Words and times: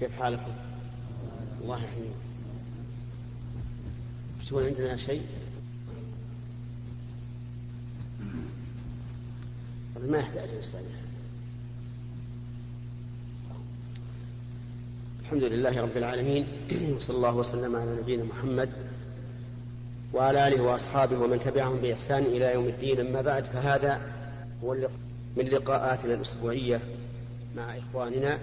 كيف 0.00 0.20
حالكم؟ 0.20 0.52
الله 1.62 1.76
يحييكم 1.76 2.14
تقول 4.48 4.66
عندنا 4.66 4.96
شيء؟ 4.96 5.22
ما 10.08 10.18
يحتاج 10.18 10.48
نستأنف 10.58 10.86
الحمد 15.20 15.42
لله 15.42 15.80
رب 15.80 15.96
العالمين 15.96 16.46
وصلى 16.96 17.16
الله 17.16 17.36
وسلم 17.36 17.76
على 17.76 17.96
نبينا 18.00 18.24
محمد 18.24 18.70
وعلى 20.12 20.48
آله 20.48 20.62
وأصحابه 20.62 21.18
ومن 21.18 21.40
تبعهم 21.40 21.76
بإحسان 21.76 22.22
إلى 22.22 22.54
يوم 22.54 22.66
الدين 22.66 23.00
أما 23.00 23.22
بعد 23.22 23.44
فهذا 23.44 24.12
هو 24.64 24.76
من 25.36 25.44
لقاءاتنا 25.44 26.14
الأسبوعية 26.14 26.80
مع 27.56 27.78
إخواننا 27.78 28.38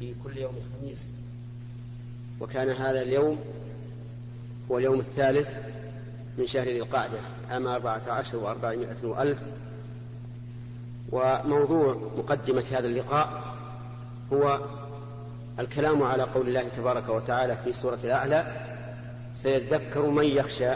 في 0.00 0.14
كل 0.24 0.38
يوم 0.38 0.54
خميس. 0.80 1.08
وكان 2.40 2.68
هذا 2.68 3.02
اليوم 3.02 3.38
هو 4.70 4.78
اليوم 4.78 5.00
الثالث 5.00 5.56
من 6.38 6.46
شهر 6.46 6.66
ذي 6.66 6.78
القعدة 6.78 7.18
عام 7.50 7.66
أربعة 7.66 8.02
عشر 8.08 8.36
وأربعمائة 8.36 8.96
وألف. 9.04 9.38
وموضوع 11.12 12.10
مقدمة 12.18 12.64
هذا 12.70 12.86
اللقاء 12.86 13.54
هو 14.32 14.60
الكلام 15.58 16.02
على 16.02 16.22
قول 16.22 16.48
الله 16.48 16.68
تبارك 16.68 17.08
وتعالى 17.08 17.56
في 17.64 17.72
سورة 17.72 17.98
الأعلى 18.04 18.46
سيذكر 19.34 20.06
من 20.06 20.24
يخشى 20.24 20.70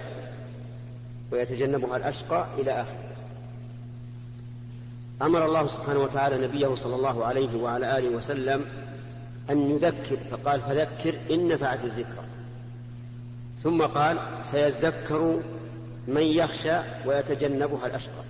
ويتجنبها 1.33 1.97
الأشقى 1.97 2.47
إلى 2.59 2.71
آخره. 2.73 3.05
أمر 5.23 5.45
الله 5.45 5.67
سبحانه 5.67 5.99
وتعالى 5.99 6.47
نبيه 6.47 6.75
صلى 6.75 6.95
الله 6.95 7.25
عليه 7.25 7.57
وعلى 7.57 7.99
آله 7.99 8.09
وسلم 8.09 8.84
أن 9.51 9.71
يذكر 9.71 10.19
فقال 10.31 10.61
فذكر 10.61 11.15
إن 11.31 11.49
نفعت 11.49 11.85
الذكرى 11.85 12.25
ثم 13.63 13.83
قال 13.83 14.21
سيذكر 14.41 15.41
من 16.09 16.23
يخشى 16.23 16.79
ويتجنبها 17.07 17.87
الأشقى. 17.87 18.25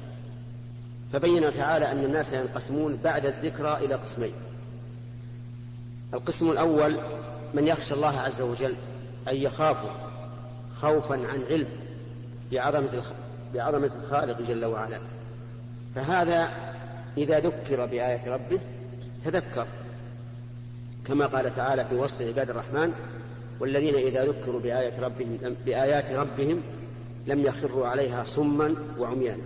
فبين 1.13 1.53
تعالى 1.53 1.93
أن 1.93 2.05
الناس 2.05 2.33
ينقسمون 2.33 2.99
بعد 3.05 3.27
الذكرى 3.27 3.77
إلى 3.85 3.95
قسمين. 3.95 4.33
القسم 6.15 6.51
الأول 6.51 6.99
من 7.55 7.67
يخشى 7.67 7.95
الله 7.95 8.21
عز 8.21 8.41
وجل 8.41 8.77
أن 9.29 9.37
يخاف 9.37 9.77
خوفا 10.81 11.15
عن 11.15 11.45
علم 11.51 11.69
بعظمة 12.53 13.03
بعظمة 13.55 13.91
الخالق 14.03 14.43
جل 14.49 14.65
وعلا. 14.65 15.01
فهذا 15.95 16.49
إذا 17.19 17.41
ذكر 17.41 17.87
بآية 17.87 18.35
ربه 18.35 18.61
تذكر. 19.25 19.67
كما 21.07 21.27
قال 21.27 21.55
تعالى 21.55 21.85
في 21.85 21.95
وصف 21.95 22.23
عباد 22.23 22.51
الرحمن 22.51 22.93
والذين 23.61 23.95
إذا 23.95 24.25
ذكروا 24.25 24.61
بآية 24.61 25.01
ربهم 25.01 25.57
بآيات 25.67 26.13
ربهم 26.13 26.63
لم 27.27 27.47
يخروا 27.47 27.87
عليها 27.87 28.25
صما 28.27 28.75
وعميانا 28.99 29.43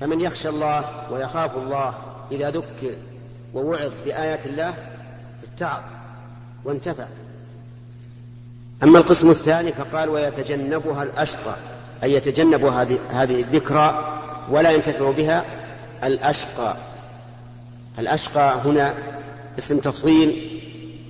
فمن 0.00 0.20
يخشى 0.20 0.48
الله 0.48 1.12
ويخاف 1.12 1.56
الله 1.56 1.94
إذا 2.32 2.50
ذكر 2.50 2.94
ووعظ 3.54 3.90
بآيات 4.04 4.46
الله 4.46 4.74
اتعظ 5.44 5.82
وانتفع. 6.64 7.06
أما 8.82 8.98
القسم 8.98 9.30
الثاني 9.30 9.72
فقال 9.72 10.08
ويتجنبها 10.08 11.02
الأشقى 11.02 11.54
أي 12.02 12.12
يتجنب 12.12 12.64
هذه 12.64 12.98
هذه 13.10 13.40
الذكرى 13.40 14.18
ولا 14.50 14.70
ينتفع 14.70 15.10
بها 15.10 15.44
الأشقى. 16.04 16.76
الأشقى 17.98 18.60
هنا 18.64 18.94
اسم 19.58 19.78
تفضيل 19.78 20.60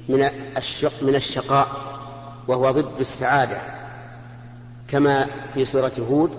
من 0.08 0.28
الشق 0.56 1.02
من 1.02 1.14
الشقاء 1.14 1.68
وهو 2.48 2.70
ضد 2.70 3.00
السعادة 3.00 3.58
كما 4.88 5.26
في 5.54 5.64
سورة 5.64 5.92
هود 6.10 6.30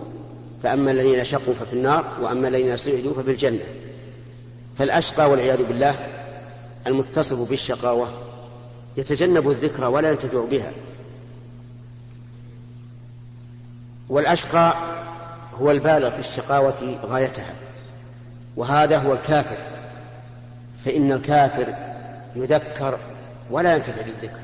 فأما 0.64 0.92
الذين 0.92 1.24
شقوا 1.24 1.54
ففي 1.54 1.74
النار 1.74 2.06
وأما 2.22 2.48
الذين 2.48 2.78
سعدوا 2.78 3.14
ففي 3.14 3.32
الجنة. 3.32 3.66
فالأشقى 4.78 5.30
والعياذ 5.30 5.64
بالله 5.64 5.96
المتصف 6.88 7.50
بالشقاوة 7.50 8.10
يتجنب 8.98 9.50
الذكرى 9.50 9.86
ولا 9.86 10.12
ينتفع 10.12 10.46
بها. 10.46 10.72
والأشقى 14.10 14.74
هو 15.54 15.72
البالغ 15.72 16.10
في 16.10 16.20
الشقاوة 16.20 17.00
غايتها 17.06 17.54
وهذا 18.56 18.98
هو 18.98 19.14
الكافر 19.14 19.58
فإن 20.86 21.12
الكافر 21.12 21.87
يذكر 22.44 23.00
ولا 23.52 23.76
ينتفع 23.76 24.02
بالذكر. 24.02 24.40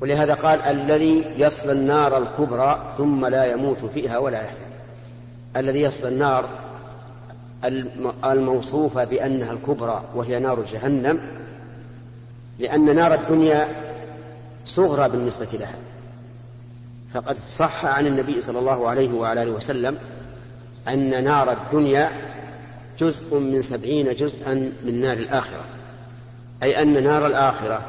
ولهذا 0.00 0.34
قال 0.34 0.62
الذي 0.62 1.24
يصل 1.36 1.70
النار 1.70 2.18
الكبرى 2.18 2.94
ثم 2.98 3.26
لا 3.26 3.44
يموت 3.44 3.84
فيها 3.84 4.18
ولا 4.18 4.42
يحيا. 4.44 4.68
الذي 5.56 5.80
يصل 5.80 6.08
النار 6.08 6.48
الموصوفة 8.24 9.04
بأنها 9.04 9.52
الكبرى 9.52 10.04
وهي 10.14 10.38
نار 10.38 10.62
جهنم 10.72 11.20
لأن 12.58 12.96
نار 12.96 13.14
الدنيا 13.14 13.68
صغرى 14.64 15.08
بالنسبة 15.08 15.48
لها. 15.52 15.78
فقد 17.14 17.36
صح 17.36 17.84
عن 17.84 18.06
النبي 18.06 18.40
صلى 18.40 18.58
الله 18.58 18.88
عليه 18.88 19.12
وعلى 19.12 19.42
آله 19.42 19.50
وسلم 19.50 19.98
أن 20.88 21.24
نار 21.24 21.52
الدنيا 21.52 22.10
جزء 22.98 23.38
من 23.38 23.62
سبعين 23.62 24.14
جزءا 24.14 24.54
من 24.84 25.00
نار 25.00 25.16
الآخرة. 25.16 25.64
أي 26.62 26.82
أن 26.82 27.04
نار 27.04 27.26
الآخرة 27.26 27.82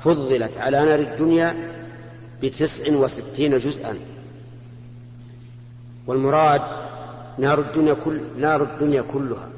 فضلت 0.00 0.58
على 0.58 0.84
نار 0.84 0.98
الدنيا 0.98 1.72
بتسع 2.42 2.96
وستين 2.96 3.58
جزءا. 3.58 3.98
والمراد 6.06 6.62
نار 7.38 7.60
الدنيا 7.60 7.94
كل 7.94 8.20
نار 8.38 8.62
الدنيا 8.62 9.02
كلها. 9.02 9.48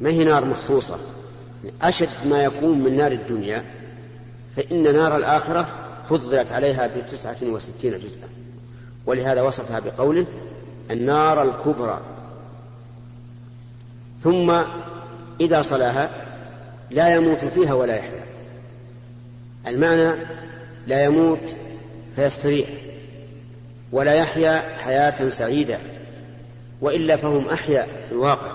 ما 0.00 0.10
هي 0.10 0.24
نار 0.24 0.44
مخصوصة؟ 0.44 0.98
أشد 1.82 2.26
ما 2.26 2.42
يكون 2.42 2.78
من 2.78 2.96
نار 2.96 3.12
الدنيا 3.12 3.64
فإن 4.56 4.94
نار 4.94 5.16
الآخرة 5.16 5.68
فضلت 6.08 6.52
عليها 6.52 6.90
بتسعة 6.96 7.36
وستين 7.42 7.98
جزءا. 7.98 8.28
ولهذا 9.06 9.42
وصفها 9.42 9.80
بقوله 9.80 10.26
النار 10.90 11.42
الكبرى. 11.42 12.00
ثم 14.22 14.62
إذا 15.40 15.62
صلاها 15.62 16.10
لا 16.90 17.14
يموت 17.14 17.44
فيها 17.44 17.74
ولا 17.74 17.96
يحيا. 17.96 18.24
المعنى 19.66 20.12
لا 20.86 21.04
يموت 21.04 21.56
فيستريح 22.16 22.68
ولا 23.92 24.14
يحيا 24.14 24.78
حياة 24.78 25.28
سعيدة 25.28 25.78
وإلا 26.80 27.16
فهم 27.16 27.48
أحياء 27.48 27.88
في 28.08 28.12
الواقع 28.12 28.52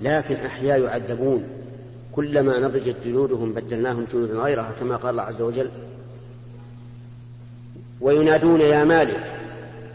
لكن 0.00 0.34
أحياء 0.34 0.80
يعذبون. 0.80 1.44
كلما 2.12 2.58
نضجت 2.58 2.96
جلودهم 3.04 3.52
بدلناهم 3.52 4.06
جلودا 4.12 4.34
غيرها 4.34 4.72
كما 4.80 4.96
قال 4.96 5.10
الله 5.10 5.22
عز 5.22 5.42
وجل 5.42 5.70
وينادون 8.00 8.60
يا 8.60 8.84
مالك 8.84 9.24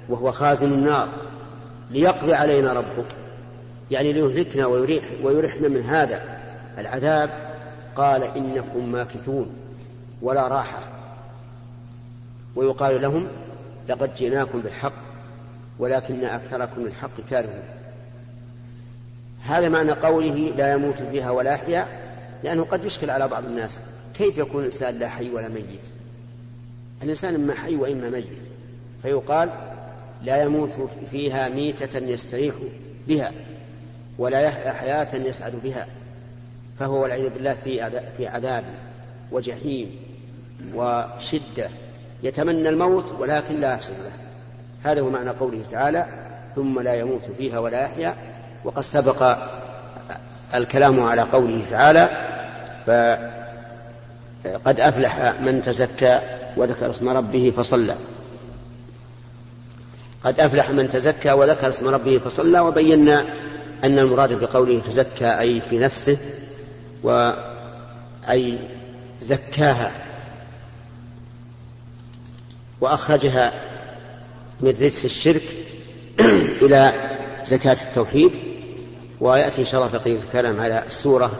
وهو 0.10 0.32
خازن 0.32 0.72
النار 0.72 1.08
ليقضي 1.92 2.34
علينا 2.34 2.74
ربك 2.74 3.06
يعني 3.92 4.14
ليهلكنا 4.14 4.66
ويريح 4.66 5.04
ويرحنا 5.24 5.68
من 5.68 5.82
هذا 5.82 6.40
العذاب. 6.78 7.50
قال 7.96 8.24
إنكم 8.24 8.92
ماكثون 8.92 9.54
ولا 10.22 10.48
راحة. 10.48 10.80
ويقال 12.56 13.02
لهم 13.02 13.28
لقد 13.90 14.16
جئناكم 14.16 14.60
بالحق 14.60 14.94
ولكن 15.80 16.24
أكثركم 16.24 16.86
الحق 16.86 17.22
كارهون. 17.30 17.64
هذا 19.44 19.70
معنى 19.70 19.92
قوله 19.92 20.54
لا 20.58 20.74
يموت 20.74 21.02
فيها 21.02 21.32
ولا 21.32 21.52
يحيا 21.52 21.88
لأنه 22.44 22.64
قد 22.64 22.86
يشكل 22.86 23.10
على 23.10 23.28
بعض 23.28 23.46
الناس. 23.46 23.82
كيف 24.14 24.38
يكون 24.38 24.62
الإنسان 24.62 25.00
لا 25.00 25.10
حي 25.10 25.30
ولا 25.30 25.48
ميت؟ 25.48 25.80
الإنسان 27.04 27.36
إما 27.36 27.54
حي 27.54 27.76
وإما 27.76 28.10
ميت. 28.10 28.28
فيقال 29.02 29.50
لا 30.22 30.44
يموت 30.44 30.90
فيها 31.12 31.50
ميتة 31.50 31.98
يستريح 31.98 32.56
بها. 33.08 33.32
ولا 34.20 34.40
يحيا 34.40 34.72
حياة 34.72 35.16
يسعد 35.16 35.56
بها 35.64 35.88
فهو 36.80 37.02
والعياذ 37.02 37.30
بالله 37.30 37.56
في 37.64 38.02
في 38.18 38.28
عذاب 38.28 38.64
وجحيم 39.32 39.96
وشدة. 40.76 41.70
يتمنى 42.24 42.70
الموت 42.70 43.12
ولكن 43.20 43.60
لا 43.60 43.74
يحصل 43.74 43.94
له. 43.94 44.12
هذا 44.84 45.02
هو 45.02 45.10
معنى 45.10 45.30
قوله 45.30 45.62
تعالى 45.72 46.06
ثم 46.56 46.80
لا 46.80 46.96
يموت 46.96 47.22
فيها 47.38 47.60
ولا 47.60 47.82
يحيا 47.82 48.16
وقد 48.64 48.82
سبق 48.82 49.38
الكلام 50.56 51.00
على 51.00 51.22
قوله 51.22 51.64
تعالى 51.70 52.10
فقد 54.44 54.80
أفلح 54.80 55.34
من 55.42 55.62
تزكى 55.62 56.20
وذكر 56.58 56.92
اسم 56.92 57.10
ربه 57.10 57.54
فصلى 57.58 57.96
قد 60.24 60.40
أفلح 60.40 60.70
من 60.70 60.90
تزكى 60.90 61.32
وذكر 61.32 61.70
اسم 61.70 61.88
ربه 61.88 62.18
فصلى 62.18 62.60
وبينا 62.60 63.26
أن 63.84 64.00
المراد 64.00 64.34
بقوله 64.34 64.80
تزكى 64.80 65.40
أي 65.40 65.62
في 65.62 65.78
نفسه 65.78 66.18
أي 68.30 68.58
زكاها 69.22 69.92
وأخرجها 72.82 73.54
من 74.62 74.70
رجس 74.70 75.06
الشرك 75.06 75.44
إلى 76.62 76.94
زكاة 77.46 77.78
التوحيد 77.88 78.32
ويأتي 79.20 79.62
إن 79.62 79.66
شاء 79.66 79.82
الله 79.82 79.98
بقية 79.98 80.16
الكلام 80.16 80.60
على 80.60 80.84
السورة 80.86 81.32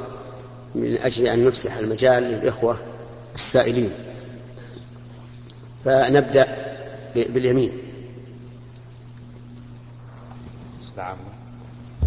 من 0.76 0.98
أجل 0.98 1.28
أن 1.28 1.46
نفسح 1.46 1.78
المجال 1.78 2.24
للإخوة 2.24 2.80
السائلين. 3.36 3.92
فنبدأ 5.86 6.48
باليمين. 7.16 7.72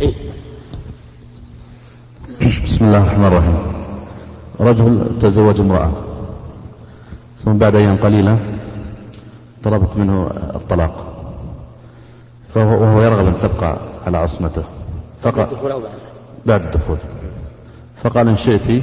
إيه؟ 0.00 0.14
بسم 2.64 2.84
الله 2.84 3.02
الرحمن 3.02 3.24
الرحيم. 3.24 3.58
رجل 4.60 5.18
تزوج 5.18 5.60
امرأة. 5.60 5.90
ثم 7.38 7.52
بعد 7.52 7.74
أيام 7.74 7.96
قليلة 7.96 8.38
طلبت 9.62 9.96
منه 9.96 10.30
الطلاق. 10.54 10.94
فهو 12.54 12.82
وهو 12.82 13.02
يرغب 13.02 13.26
أن 13.26 13.40
تبقى 13.40 13.78
على 14.06 14.18
عصمته. 14.18 14.64
فقال 15.22 15.48
بعد 16.46 16.62
الدخول 16.62 16.98
فقال 18.02 18.28
إن 18.28 18.36
شئت 18.36 18.82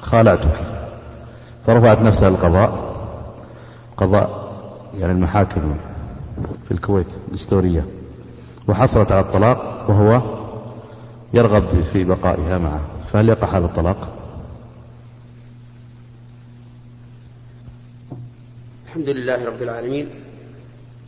خالعتك 0.00 0.56
فرفعت 1.66 2.02
نفسها 2.02 2.28
القضاء 2.28 2.94
قضاء 3.96 4.54
يعني 4.98 5.12
المحاكم 5.12 5.76
في 6.68 6.74
الكويت 6.74 7.06
الدستورية. 7.28 7.84
وحصلت 8.68 9.12
على 9.12 9.20
الطلاق 9.20 9.84
وهو 9.88 10.22
يرغب 11.32 11.84
في 11.92 12.04
بقائها 12.04 12.58
معه. 12.58 12.80
فهل 13.12 13.28
يقع 13.28 13.48
هذا 13.58 13.66
الطلاق؟ 13.66 14.08
الحمد 18.86 19.08
لله 19.08 19.44
رب 19.44 19.62
العالمين 19.62 20.10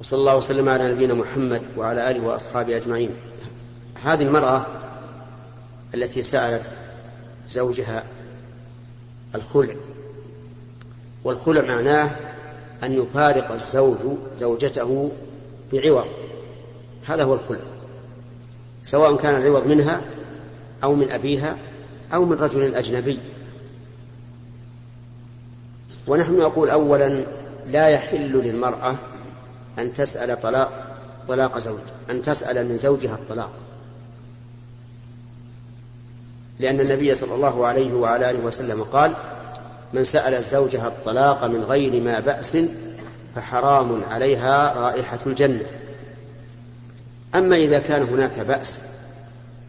وصلى 0.01 0.19
الله 0.19 0.37
وسلم 0.37 0.69
على 0.69 0.93
نبينا 0.93 1.15
محمد 1.15 1.63
وعلى 1.77 2.11
آله 2.11 2.27
وأصحابه 2.27 2.77
أجمعين. 2.77 3.11
هذه 4.03 4.23
المرأة 4.23 4.67
التي 5.95 6.23
سألت 6.23 6.75
زوجها 7.49 8.05
الخلع 9.35 9.75
والخلع 11.25 11.75
معناه 11.75 12.11
أن 12.83 12.93
يفارق 12.93 13.53
الزوج 13.53 13.99
زوجته 14.37 15.11
بعوض. 15.73 16.07
هذا 17.07 17.25
هو 17.25 17.35
الخلع 17.35 17.61
سواء 18.85 19.17
كان 19.17 19.43
العوض 19.43 19.67
منها 19.67 20.03
أو 20.85 20.95
من 20.95 21.11
أبيها 21.11 21.57
أو 22.15 22.25
من 22.25 22.37
رجل 22.37 22.75
أجنبي. 22.75 23.19
ونحن 26.07 26.39
نقول 26.39 26.71
اولا 26.71 27.25
لا 27.67 27.89
يحل 27.89 28.33
للمرأة 28.33 28.95
أن 29.79 29.95
تسأل 29.95 30.41
طلاق 30.41 30.97
طلاق 31.29 31.59
زوج 31.59 31.79
أن 32.11 32.23
تسأل 32.23 32.69
من 32.69 32.77
زوجها 32.77 33.15
الطلاق. 33.15 33.53
لأن 36.59 36.81
النبي 36.81 37.15
صلى 37.15 37.35
الله 37.35 37.67
عليه 37.67 37.93
وعلى 37.93 38.31
آله 38.31 38.39
وسلم 38.39 38.83
قال 38.83 39.13
من 39.93 40.05
سأل 40.05 40.43
زوجها 40.43 40.89
الطلاق 40.89 41.45
من 41.45 41.65
غير 41.65 42.03
ما 42.03 42.21
بأس 42.21 42.59
فحرام 43.35 44.05
عليها 44.05 44.73
رائحة 44.73 45.19
الجنة. 45.27 45.67
أما 47.35 47.57
إذا 47.57 47.79
كان 47.79 48.03
هناك 48.03 48.39
بأس 48.39 48.81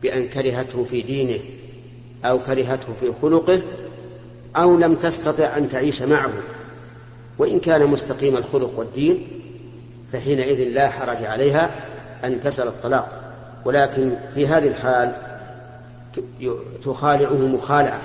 بأن 0.01 0.27
كرهته 0.27 0.83
في 0.83 1.01
دينه 1.01 1.39
أو 2.25 2.39
كرهته 2.39 2.87
في 3.01 3.13
خلقه 3.21 3.61
أو 4.55 4.77
لم 4.77 4.95
تستطع 4.95 5.57
أن 5.57 5.69
تعيش 5.69 6.01
معه 6.01 6.33
وإن 7.37 7.59
كان 7.59 7.87
مستقيم 7.87 8.37
الخلق 8.37 8.79
والدين 8.79 9.27
فحينئذ 10.13 10.63
لا 10.63 10.89
حرج 10.89 11.23
عليها 11.23 11.75
أن 12.23 12.39
تسأل 12.39 12.67
الطلاق. 12.67 13.33
ولكن 13.65 14.17
في 14.35 14.47
هذه 14.47 14.67
الحال 14.67 15.15
تخالعه 16.85 17.47
مخالعة 17.47 18.01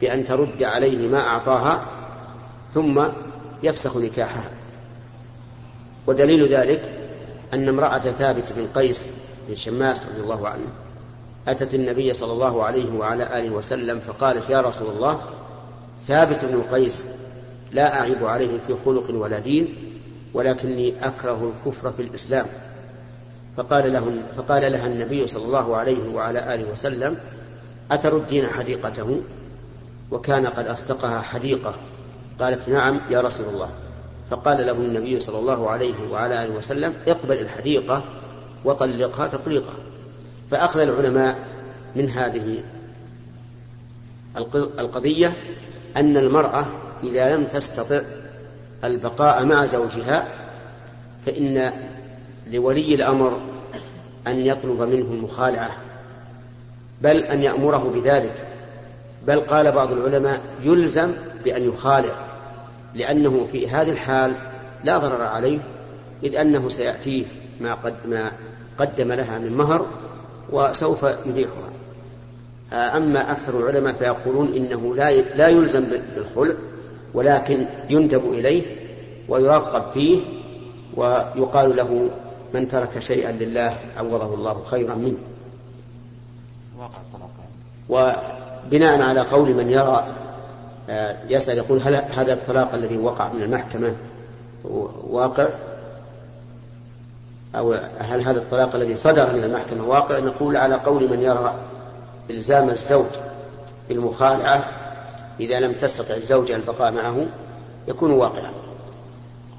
بأن 0.00 0.24
ترد 0.24 0.62
عليه 0.62 1.08
ما 1.08 1.20
أعطاها 1.20 1.86
ثم 2.74 3.04
يفسخ 3.62 3.96
نكاحها. 3.96 4.50
ودليل 6.06 6.48
ذلك 6.48 6.97
أن 7.54 7.68
امرأة 7.68 7.98
ثابت 7.98 8.52
بن 8.52 8.66
قيس 8.66 9.10
بن 9.48 9.54
شماس 9.54 10.06
رضي 10.06 10.20
الله 10.20 10.48
عنه 10.48 10.66
أتت 11.48 11.74
النبي 11.74 12.14
صلى 12.14 12.32
الله 12.32 12.64
عليه 12.64 12.98
وعلى 12.98 13.38
آله 13.38 13.50
وسلم 13.50 14.00
فقالت 14.00 14.50
يا 14.50 14.60
رسول 14.60 14.88
الله 14.88 15.20
ثابت 16.08 16.44
بن 16.44 16.62
قيس 16.62 17.08
لا 17.72 18.00
أعيب 18.00 18.24
عليه 18.24 18.58
في 18.66 18.76
خلق 18.84 19.10
ولا 19.10 19.38
دين 19.38 19.74
ولكني 20.34 21.06
أكره 21.06 21.52
الكفر 21.54 21.92
في 21.92 22.02
الإسلام. 22.02 22.46
فقال, 23.56 23.92
له 23.92 24.26
فقال 24.36 24.72
لها 24.72 24.86
النبي 24.86 25.26
صلى 25.26 25.44
الله 25.44 25.76
عليه 25.76 26.08
وعلى 26.14 26.54
آله 26.54 26.70
وسلم 26.72 27.16
أتردين 27.90 28.46
حديقته؟ 28.46 29.20
وكان 30.10 30.46
قد 30.46 30.66
أصدقها 30.66 31.20
حديقة. 31.20 31.74
قالت 32.40 32.68
نعم 32.68 33.00
يا 33.10 33.20
رسول 33.20 33.46
الله. 33.46 33.70
فقال 34.30 34.66
له 34.66 34.72
النبي 34.72 35.20
صلى 35.20 35.38
الله 35.38 35.70
عليه 35.70 35.94
وعلى 36.10 36.44
آله 36.44 36.56
وسلم 36.56 36.94
اقبل 37.08 37.38
الحديقة 37.38 38.04
وطلقها 38.64 39.28
تطليقا. 39.28 39.72
فأخذ 40.50 40.80
العلماء 40.80 41.38
من 41.96 42.08
هذه 42.08 42.62
القضية 44.78 45.36
أن 45.96 46.16
المرأة 46.16 46.66
إذا 47.02 47.36
لم 47.36 47.44
تستطع 47.44 48.00
البقاء 48.84 49.44
مع 49.44 49.64
زوجها 49.64 50.28
فإن 51.26 51.72
لولي 52.46 52.94
الأمر 52.94 53.40
أن 54.26 54.38
يطلب 54.38 54.82
منه 54.82 55.12
المخالعة 55.12 55.70
بل 57.02 57.16
أن 57.16 57.42
يأمره 57.42 57.92
بذلك. 57.94 58.34
بل 59.26 59.40
قال 59.40 59.72
بعض 59.72 59.92
العلماء 59.92 60.40
يلزم 60.62 61.12
بأن 61.44 61.62
يخالع. 61.62 62.27
لأنه 62.94 63.46
في 63.52 63.68
هذه 63.68 63.90
الحال 63.90 64.34
لا 64.84 64.98
ضرر 64.98 65.22
عليه 65.22 65.58
إذ 66.24 66.36
أنه 66.36 66.68
سيأتيه 66.68 67.24
ما, 67.60 67.74
قد 67.74 67.94
ما 68.04 68.32
قدم 68.78 69.12
لها 69.12 69.38
من 69.38 69.56
مهر 69.56 69.86
وسوف 70.52 71.06
يبيحها 71.26 71.68
أما 72.72 73.32
أكثر 73.32 73.58
العلماء 73.58 73.92
فيقولون 73.92 74.54
إنه 74.54 74.94
لا 74.94 75.20
لا 75.20 75.48
يلزم 75.48 75.84
بالخلع 76.14 76.54
ولكن 77.14 77.66
يندب 77.90 78.32
إليه 78.32 78.62
ويرغب 79.28 79.90
فيه 79.90 80.22
ويقال 80.96 81.76
له 81.76 82.10
من 82.54 82.68
ترك 82.68 82.98
شيئا 82.98 83.32
لله 83.32 83.78
عوضه 83.96 84.34
الله 84.34 84.62
خيرا 84.62 84.94
منه. 84.94 85.18
وبناء 87.88 89.02
على 89.02 89.20
قول 89.20 89.54
من 89.54 89.70
يرى 89.70 90.06
آه، 90.06 90.27
يسأل 91.28 91.58
يقول 91.58 91.80
هل 91.80 91.94
هذا 91.94 92.32
الطلاق 92.32 92.74
الذي 92.74 92.98
وقع 92.98 93.32
من 93.32 93.42
المحكمة 93.42 93.94
واقع؟ 95.10 95.48
أو 97.54 97.72
هل 97.98 98.20
هذا 98.20 98.38
الطلاق 98.38 98.74
الذي 98.74 98.94
صدر 98.94 99.32
من 99.32 99.44
المحكمة 99.44 99.84
واقع؟ 99.84 100.18
نقول 100.18 100.56
على 100.56 100.74
قول 100.74 101.10
من 101.10 101.20
يرى 101.20 101.54
إلزام 102.30 102.70
الزوج 102.70 103.10
بالمخالعة 103.88 104.64
إذا 105.40 105.60
لم 105.60 105.72
تستطع 105.72 106.14
الزوجة 106.14 106.56
البقاء 106.56 106.92
معه 106.92 107.26
يكون 107.88 108.10
واقعا. 108.10 108.52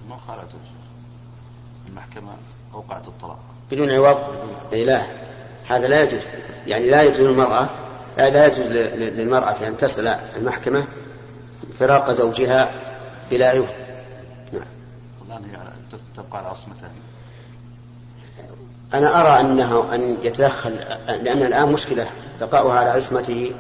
ما 0.09 0.17
خالت 0.27 0.49
المحكمة 1.87 2.31
أوقعت 2.73 3.07
الطلاق. 3.07 3.39
بدون 3.71 3.89
عوض؟ 3.89 4.17
أي 4.73 4.85
لا. 4.85 5.05
هذا 5.67 5.87
لا 5.87 6.03
يجوز. 6.03 6.29
يعني 6.67 6.89
لا 6.89 7.03
يجوز 7.03 7.19
للمرأة 7.19 7.69
لا 8.17 8.45
يجوز 8.45 8.67
للمرأة 8.97 9.67
أن 9.67 9.77
تسأل 9.77 10.07
المحكمة 10.37 10.87
فراق 11.73 12.11
زوجها 12.11 12.71
بلا 13.31 13.49
عوض. 13.49 13.67
نعم. 14.53 14.65
تبقى 16.17 16.37
على 16.37 16.47
عصمتها. 16.47 16.89
أنا 18.93 19.21
أرى 19.21 19.39
أنه 19.39 19.95
أن 19.95 20.17
يتدخل 20.23 20.75
لأن 21.07 21.43
الآن 21.43 21.71
مشكلة 21.71 22.09
بقاؤها 22.41 22.79
على 22.79 22.89
عصمته 22.89 23.51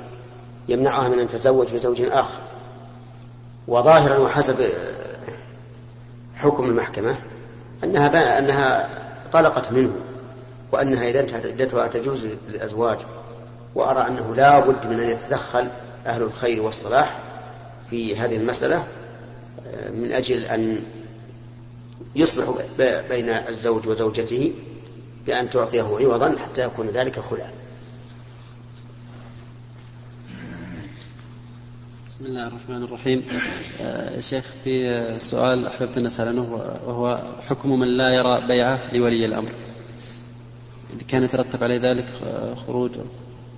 يمنعها 0.69 1.09
من 1.09 1.19
أن 1.19 1.27
تتزوج 1.27 1.73
بزوج 1.73 2.01
آخر. 2.01 2.39
وظاهرا 3.67 4.17
وحسب 4.17 4.69
حكم 6.35 6.63
المحكمة 6.63 7.15
أنها 7.83 8.39
أنها 8.39 8.89
طلقت 9.33 9.71
منه 9.71 9.91
وأنها 10.71 11.09
إذا 11.09 11.19
انتهت 11.19 11.45
عدتها 11.45 11.87
تجوز 11.87 12.25
للأزواج. 12.47 12.97
وأرى 13.75 14.07
أنه 14.07 14.35
لا 14.35 14.59
بد 14.59 14.87
من 14.87 14.99
أن 14.99 15.09
يتدخل 15.09 15.71
أهل 16.05 16.21
الخير 16.21 16.61
والصلاح 16.61 17.15
في 17.89 18.15
هذه 18.15 18.35
المسألة 18.35 18.87
من 19.93 20.11
أجل 20.11 20.45
أن 20.45 20.83
يصلح 22.15 22.49
بين 23.09 23.29
الزوج 23.29 23.87
وزوجته 23.87 24.53
بأن 25.27 25.49
تعطيه 25.49 25.83
عوضا 25.83 26.37
حتى 26.39 26.63
يكون 26.63 26.87
ذلك 26.87 27.19
خلعا 27.19 27.51
بسم 32.07 32.25
الله 32.25 32.47
الرحمن 32.47 32.83
الرحيم. 32.83 33.23
آه 33.81 34.19
شيخ 34.19 34.45
في 34.63 35.19
سؤال 35.19 35.67
أحببت 35.67 35.97
أن 35.97 36.05
أسأل 36.05 36.27
عنه 36.27 36.53
وهو 36.85 37.23
حكم 37.47 37.79
من 37.79 37.87
لا 37.87 38.09
يرى 38.09 38.47
بيعة 38.47 38.93
لولي 38.93 39.25
الأمر. 39.25 39.51
إذا 40.95 41.03
كان 41.07 41.23
يترتب 41.23 41.63
عليه 41.63 41.77
ذلك 41.77 42.05
خروج. 42.67 42.91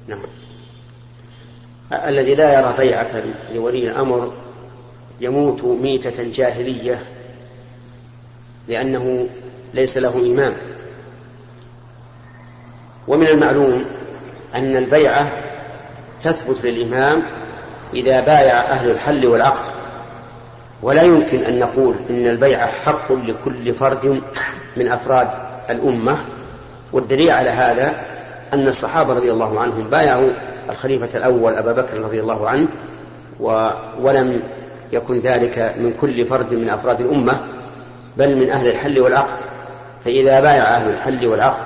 نعم. 0.07 0.21
الذي 1.93 2.35
لا 2.35 2.59
يرى 2.59 2.73
بيعة 2.77 3.23
لولي 3.53 3.91
الأمر 3.91 4.33
يموت 5.21 5.63
ميتة 5.63 6.23
جاهلية 6.23 6.99
لأنه 8.67 9.27
ليس 9.73 9.97
له 9.97 10.17
إمام 10.17 10.53
ومن 13.07 13.27
المعلوم 13.27 13.85
أن 14.55 14.77
البيعة 14.77 15.31
تثبت 16.23 16.65
للإمام 16.65 17.23
إذا 17.93 18.21
بايع 18.21 18.59
أهل 18.59 18.91
الحل 18.91 19.25
والعقد. 19.25 19.63
ولا 20.81 21.01
يمكن 21.01 21.43
أن 21.43 21.59
نقول 21.59 21.95
إن 22.09 22.27
البيعة 22.27 22.67
حق 22.67 23.11
لكل 23.11 23.73
فرد 23.73 24.21
من 24.77 24.87
أفراد 24.87 25.29
الأمة. 25.69 26.17
والدليل 26.93 27.31
على 27.31 27.49
هذا 27.49 27.93
أن 28.53 28.67
الصحابة 28.67 29.13
رضي 29.13 29.31
الله 29.31 29.59
عنهم 29.59 29.83
بايعوا 29.83 30.29
الخليفة 30.69 31.17
الأول 31.17 31.53
أبا 31.53 31.71
بكر 31.71 31.97
رضي 31.97 32.19
الله 32.19 32.49
عنه 32.49 32.67
ولم 33.99 34.41
يكن 34.93 35.19
ذلك 35.19 35.75
من 35.77 35.93
كل 36.01 36.25
فرد 36.25 36.53
من 36.53 36.69
أفراد 36.69 37.01
الأمة 37.01 37.39
بل 38.17 38.35
من 38.35 38.49
أهل 38.49 38.67
الحل 38.67 38.99
والعقد. 38.99 39.33
فإذا 40.05 40.39
بايع 40.39 40.63
أهل 40.63 40.89
الحل 40.89 41.27
والعقد 41.27 41.63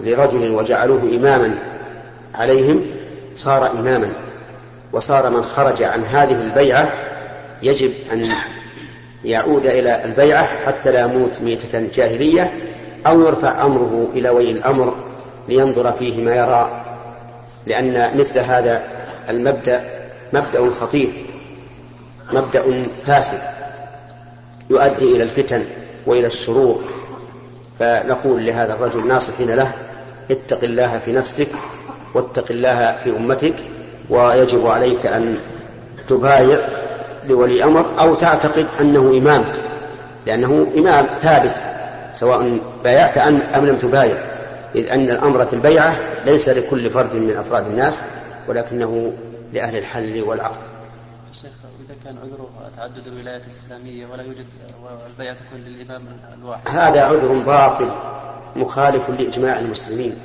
لرجل 0.00 0.50
وجعلوه 0.50 1.02
إماما 1.02 1.58
عليهم 2.34 2.82
صار 3.36 3.70
إماما. 3.70 4.08
وصار 4.92 5.30
من 5.30 5.42
خرج 5.42 5.82
عن 5.82 6.04
هذه 6.04 6.40
البيعة 6.40 6.92
يجب 7.62 7.92
أن 8.12 8.28
يعود 9.24 9.66
إلى 9.66 10.04
البيعة 10.04 10.44
حتى 10.66 10.92
لا 10.92 11.00
يموت 11.00 11.42
ميتة 11.42 11.88
جاهلية 11.94 12.52
أو 13.06 13.20
يرفع 13.20 13.66
أمره 13.66 14.08
إلى 14.14 14.30
ولي 14.30 14.50
الأمر 14.50 14.94
لينظر 15.48 15.92
فيه 15.92 16.24
ما 16.24 16.34
يرى. 16.34 16.81
لأن 17.66 18.18
مثل 18.18 18.38
هذا 18.38 18.82
المبدأ 19.30 19.84
مبدأ 20.32 20.70
خطير 20.70 21.12
مبدأ 22.32 22.86
فاسد 23.06 23.40
يؤدي 24.70 25.16
إلى 25.16 25.22
الفتن 25.22 25.64
وإلى 26.06 26.26
الشرور. 26.26 26.82
فنقول 27.78 28.46
لهذا 28.46 28.74
الرجل 28.74 29.06
ناصحين 29.06 29.50
له 29.50 29.72
اتق 30.30 30.64
الله 30.64 30.98
في 30.98 31.12
نفسك 31.12 31.48
واتق 32.14 32.44
الله 32.50 32.96
في 33.04 33.10
أمتك 33.10 33.54
ويجب 34.10 34.66
عليك 34.66 35.06
أن 35.06 35.38
تبايع 36.08 36.58
لولي 37.24 37.64
أمر 37.64 37.86
أو 38.00 38.14
تعتقد 38.14 38.66
أنه 38.80 39.00
إمامك 39.00 39.54
لأنه 40.26 40.66
إمام 40.76 41.06
ثابت 41.20 41.54
سواء 42.12 42.60
بايعت 42.84 43.18
أم 43.18 43.66
لم 43.66 43.76
تبايع. 43.76 44.31
إذ 44.74 44.88
أن 44.88 45.10
الأمر 45.10 45.46
في 45.46 45.52
البيعة 45.52 45.96
ليس 46.24 46.48
لكل 46.48 46.90
فرد 46.90 47.16
من 47.16 47.36
أفراد 47.36 47.66
الناس 47.66 48.04
ولكنه 48.48 49.12
لأهل 49.52 49.76
الحل 49.76 50.22
والعقد. 50.22 50.60
شيخ 51.32 51.50
إذا 51.86 51.94
كان 52.04 52.18
عذره 52.18 52.50
تعدد 52.76 53.06
الولايات 53.06 53.42
الإسلامية 53.46 54.06
ولا 54.06 54.22
يوجد 54.22 54.46
والبيعة 54.84 55.36
تكون 55.36 55.60
للإمام 55.60 56.02
الواحد. 56.38 56.68
هذا 56.68 57.04
عذر 57.04 57.32
باطل 57.32 57.90
مخالف 58.56 59.10
لإجماع 59.10 59.58
المسلمين. 59.58 60.16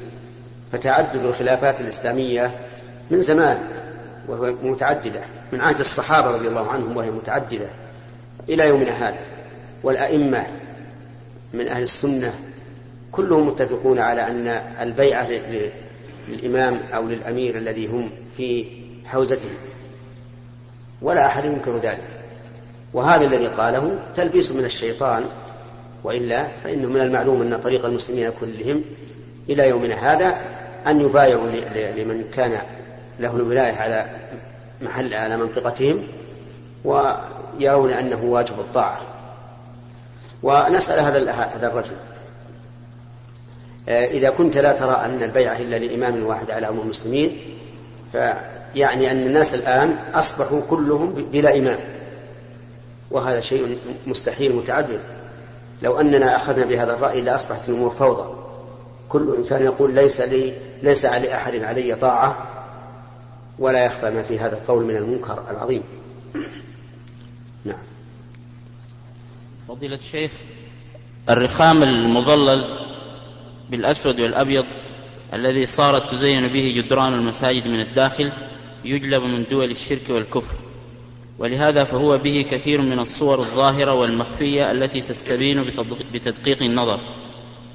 فتعدد 0.72 1.26
الخلافات 1.26 1.82
الإسلامية 1.82 2.52
من 3.12 3.22
زمان 3.22 3.58
وهي 4.28 4.56
متعددة. 4.64 5.22
من 5.52 5.62
عهد 5.62 5.80
الصحابة 5.80 6.32
رضي 6.32 6.48
الله 6.48 6.72
عنهم 6.72 6.98
وهي 6.98 7.12
متعددة 7.12 7.68
إلى 8.50 8.68
يومنا 8.68 8.92
هذا. 8.92 9.20
والأئمة 9.84 10.48
من 11.54 11.68
أهل 11.68 11.84
السنة 11.84 12.34
كلهم 13.12 13.48
متفقون 13.48 14.00
على 14.00 14.28
أن 14.28 14.48
البيعة 14.82 15.28
للإمام 16.28 16.80
أو 16.94 17.08
للأمير 17.08 17.58
الذي 17.58 17.88
هم 17.88 18.12
في 18.38 18.66
حوزته. 19.06 19.50
ولا 21.02 21.26
أحد 21.26 21.46
ينكر 21.46 21.78
ذلك. 21.78 22.08
وهذا 22.94 23.26
الذي 23.26 23.48
قاله 23.48 24.00
تلبيس 24.16 24.52
من 24.52 24.66
الشيطان 24.66 25.24
وإلا 26.04 26.48
فإنه 26.64 26.88
من 26.88 27.02
المعلوم 27.02 27.42
أن 27.42 27.60
طريق 27.60 27.86
المسلمين 27.86 28.32
كلهم 28.40 28.84
إلى 29.50 29.70
يومنا 29.70 30.14
هذا 30.14 30.38
أن 30.88 31.02
يبايعوا 31.02 31.48
لمن 31.98 32.26
كان 32.34 32.60
له 33.20 33.36
الولاية 33.36 33.74
على 33.74 34.10
محل 34.82 35.14
على 35.14 35.38
منطقتهم 35.38 36.08
ويرون 36.86 37.92
أنه 37.92 38.24
واجب 38.24 38.60
الطاعة. 38.60 39.02
ونسأل 40.44 41.00
هذا 41.00 41.32
هذا 41.32 41.68
الرجل. 41.68 41.96
إذا 43.88 44.30
كنت 44.30 44.58
لا 44.58 44.74
ترى 44.74 44.92
أن 45.06 45.24
البيعة 45.24 45.58
إلا 45.58 45.76
لإمام 45.80 46.26
واحد 46.26 46.52
على 46.52 46.70
أمم 46.70 46.80
المسلمين 46.80 47.38
فيعني 48.12 49.12
أن 49.12 49.28
الناس 49.28 49.54
الآن 49.54 49.96
أصبحوا 50.14 50.62
كلهم 50.70 51.14
بلا 51.32 51.58
إمام. 51.58 51.80
وهذا 53.12 53.40
شيء 53.40 53.78
مستحيل 54.08 54.56
متعذر 54.56 55.00
لو 55.82 56.00
أننا 56.00 56.36
أخذنا 56.36 56.66
بهذا 56.66 56.94
الرأي 56.94 57.22
لأصبحت 57.22 57.70
الأمور 57.70 57.90
فوضى. 57.90 58.34
كل 59.10 59.36
إنسان 59.38 59.64
يقول 59.64 59.94
ليس 59.94 60.22
لي 60.22 60.54
ليس 60.84 61.06
على 61.06 61.34
أحد 61.34 61.56
علي 61.56 61.96
طاعة 61.96 62.48
ولا 63.60 63.86
يخفى 63.86 64.10
ما 64.10 64.24
في 64.24 64.40
هذا 64.40 64.56
القول 64.56 64.86
من 64.86 64.96
المنكر 64.96 65.44
العظيم. 65.52 65.84
نعم. 67.66 67.78
فضيلة 69.68 69.96
الشيخ 69.96 70.32
الرخام 71.30 71.84
المظلل 71.84 72.87
بالأسود 73.70 74.20
والأبيض 74.20 74.66
الذي 75.34 75.66
صارت 75.66 76.10
تزين 76.12 76.48
به 76.48 76.74
جدران 76.78 77.14
المساجد 77.14 77.68
من 77.68 77.80
الداخل 77.80 78.32
يجلب 78.86 79.24
من 79.24 79.46
دول 79.52 79.72
الشرك 79.72 80.10
والكفر. 80.10 80.56
ولهذا 81.40 81.84
فهو 81.84 82.18
به 82.18 82.46
كثير 82.52 82.82
من 82.82 83.00
الصور 83.00 83.40
الظاهرة 83.40 83.94
والمخفية 83.94 84.72
التي 84.72 85.02
تستبين 85.02 85.64
بتدقيق 86.14 86.64
النظر 86.64 87.00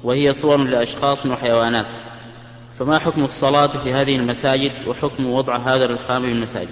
وهي 0.03 0.33
صور 0.33 0.57
لأشخاص 0.57 1.25
وحيوانات. 1.25 1.87
فما 2.79 2.99
حكم 2.99 3.23
الصلاة 3.23 3.67
في 3.67 3.93
هذه 3.93 4.15
المساجد 4.15 4.71
وحكم 4.87 5.25
وضع 5.25 5.57
هذا 5.57 5.85
الرخام 5.85 6.21
في 6.21 6.31
المساجد؟ 6.31 6.69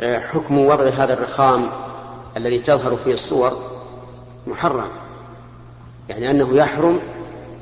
آه، 0.00 0.18
حكم 0.18 0.58
وضع 0.58 0.88
هذا 0.88 1.14
الرخام 1.14 1.70
الذي 2.36 2.58
تظهر 2.58 2.96
فيه 2.96 3.14
الصور 3.14 3.62
محرم 4.46 4.88
يعني 6.08 6.30
أنه 6.30 6.56
يحرم 6.56 7.00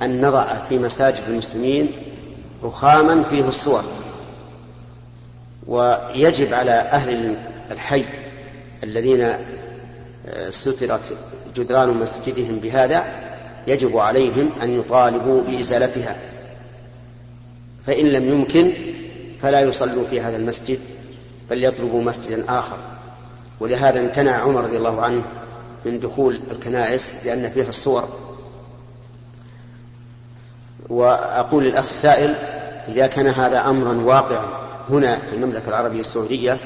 أن 0.03 0.27
نضع 0.27 0.55
في 0.69 0.79
مساجد 0.79 1.23
المسلمين 1.29 1.93
رخاما 2.63 3.23
فيه 3.23 3.49
الصور 3.49 3.85
ويجب 5.67 6.55
على 6.55 6.73
أهل 6.73 7.39
الحي 7.71 8.05
الذين 8.85 9.21
آه، 10.29 10.51
سترت 10.51 11.01
جدران 11.57 11.89
مسجدهم 11.89 12.57
بهذا 12.59 13.05
يجب 13.67 13.97
عليهم 13.97 14.51
أن 14.63 14.71
يطالبوا 14.81 15.43
بإزالتها. 15.43 16.17
فإن 17.87 18.07
لم 18.07 18.33
يمكن 18.33 18.73
فلا 19.39 19.61
يصلوا 19.61 20.05
في 20.11 20.21
هذا 20.21 20.37
المسجد 20.37 20.79
بل 21.51 21.65
يطلبوا 21.65 22.03
مسجدا 22.03 22.45
آخر. 22.49 22.79
ولهذا 23.61 24.01
امتنع 24.01 24.37
عمر 24.37 24.65
رضي 24.65 24.77
الله 24.77 25.03
عنه 25.03 25.25
من 25.85 26.01
دخول 26.01 26.43
الكنائس 26.51 27.17
لأن 27.25 27.51
فيها 27.51 27.69
الصور. 27.69 28.32
وأقول 30.93 31.65
للأخ 31.65 31.85
السائل 31.85 32.35
إذا 32.89 33.07
كان 33.07 33.27
هذا 33.27 33.71
أمرا 33.71 33.95
واقعا 33.95 34.47
هنا 34.91 35.17
في 35.17 35.37
المملكة 35.37 35.69
العربية 35.69 36.01
السعودية 36.01 36.59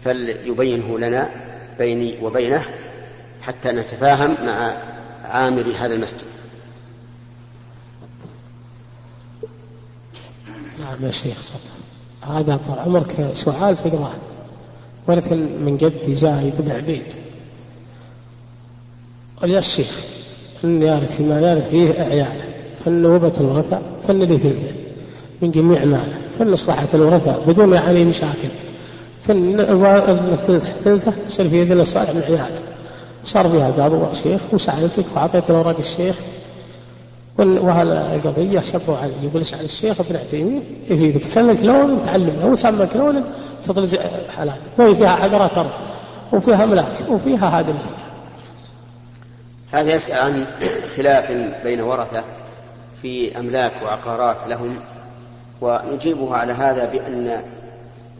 فليبينه 0.00 0.98
لنا 0.98 1.28
بيني 1.78 2.18
وبينه 2.22 2.64
حتى 3.42 3.68
نتفاهم 3.68 4.36
مع 4.46 4.76
عامر 5.24 5.64
هذا 5.80 5.94
المسجد. 5.94 6.26
نعم 10.80 11.04
يا 11.04 11.10
شيخ 11.10 11.40
صدق 11.40 12.36
هذا 12.36 12.56
طال 12.56 12.78
عمرك 12.78 13.30
سؤال 13.34 13.76
فقران 13.76 14.18
ولكن 15.06 15.62
من 15.62 15.76
جدي 15.76 16.14
زايد 16.14 16.62
بن 16.62 16.70
عبيد. 16.70 17.14
قال 19.36 19.50
يا 19.50 19.58
الشيخ 19.58 20.00
فن 20.62 20.82
يارث 20.82 21.20
ما 21.20 21.40
يارث 21.40 21.70
فيه 21.70 22.02
أعيانه 22.02 22.47
فالنوبة 22.84 23.32
الورثة 23.40 23.80
فن 24.08 24.18
لثلثه 24.18 24.72
من 25.42 25.50
جميع 25.50 25.84
ماله 25.84 26.18
فالمصلحة 26.38 26.88
الورثة 26.94 27.38
بدون 27.46 27.72
يعني 27.72 28.04
مشاكل. 28.04 28.48
ثلثة 30.80 31.12
يصير 31.26 31.48
في 31.48 31.60
يد 31.60 31.72
الصالح 31.72 32.10
من 32.10 32.22
عياله 32.22 32.60
صار 33.24 33.48
فيها 33.48 33.70
قاضي 33.70 34.16
شيخ 34.22 34.42
وسألتك 34.52 35.04
وأعطيت 35.14 35.50
الأوراق 35.50 35.78
الشيخ. 35.78 36.16
وهالقضية 37.38 38.60
شبوا 38.60 38.96
علي 38.96 39.12
يقول 39.22 39.40
اسأل 39.40 39.64
الشيخ 39.64 40.00
ابن 40.00 40.16
عثيمين 40.16 40.62
يفيدك. 40.90 41.26
سلك 41.26 41.64
لون 41.64 42.02
تعلمه. 42.04 42.42
هو 42.44 42.54
سمك 42.54 42.96
لون 42.96 43.24
تطلز 43.64 43.96
حلال. 44.36 44.54
وهي 44.78 44.94
فيها 44.94 45.10
عقرات 45.10 45.58
أرض 45.58 45.70
وفيها 46.32 46.64
أملاك 46.64 47.10
وفيها 47.10 47.62
فيها 47.62 47.72
هذا 49.72 49.94
يسأل 49.94 50.18
عن 50.18 50.44
خلاف 50.96 51.32
بين 51.64 51.80
ورثة 51.80 52.24
في 53.02 53.38
أملاك 53.38 53.72
وعقارات 53.82 54.46
لهم 54.46 54.80
ونجيبه 55.60 56.34
على 56.34 56.52
هذا 56.52 56.84
بأن 56.84 57.42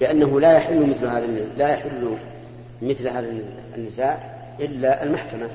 بأنه 0.00 0.40
لا 0.40 0.52
يحل 0.52 0.86
مثل 0.86 1.06
هذا 1.06 1.26
لا 1.56 1.68
يحل 1.68 2.16
مثل 2.82 3.08
هذا 3.08 3.42
النزاع 3.76 4.38
إلا 4.60 5.02
المحكمة. 5.02 5.50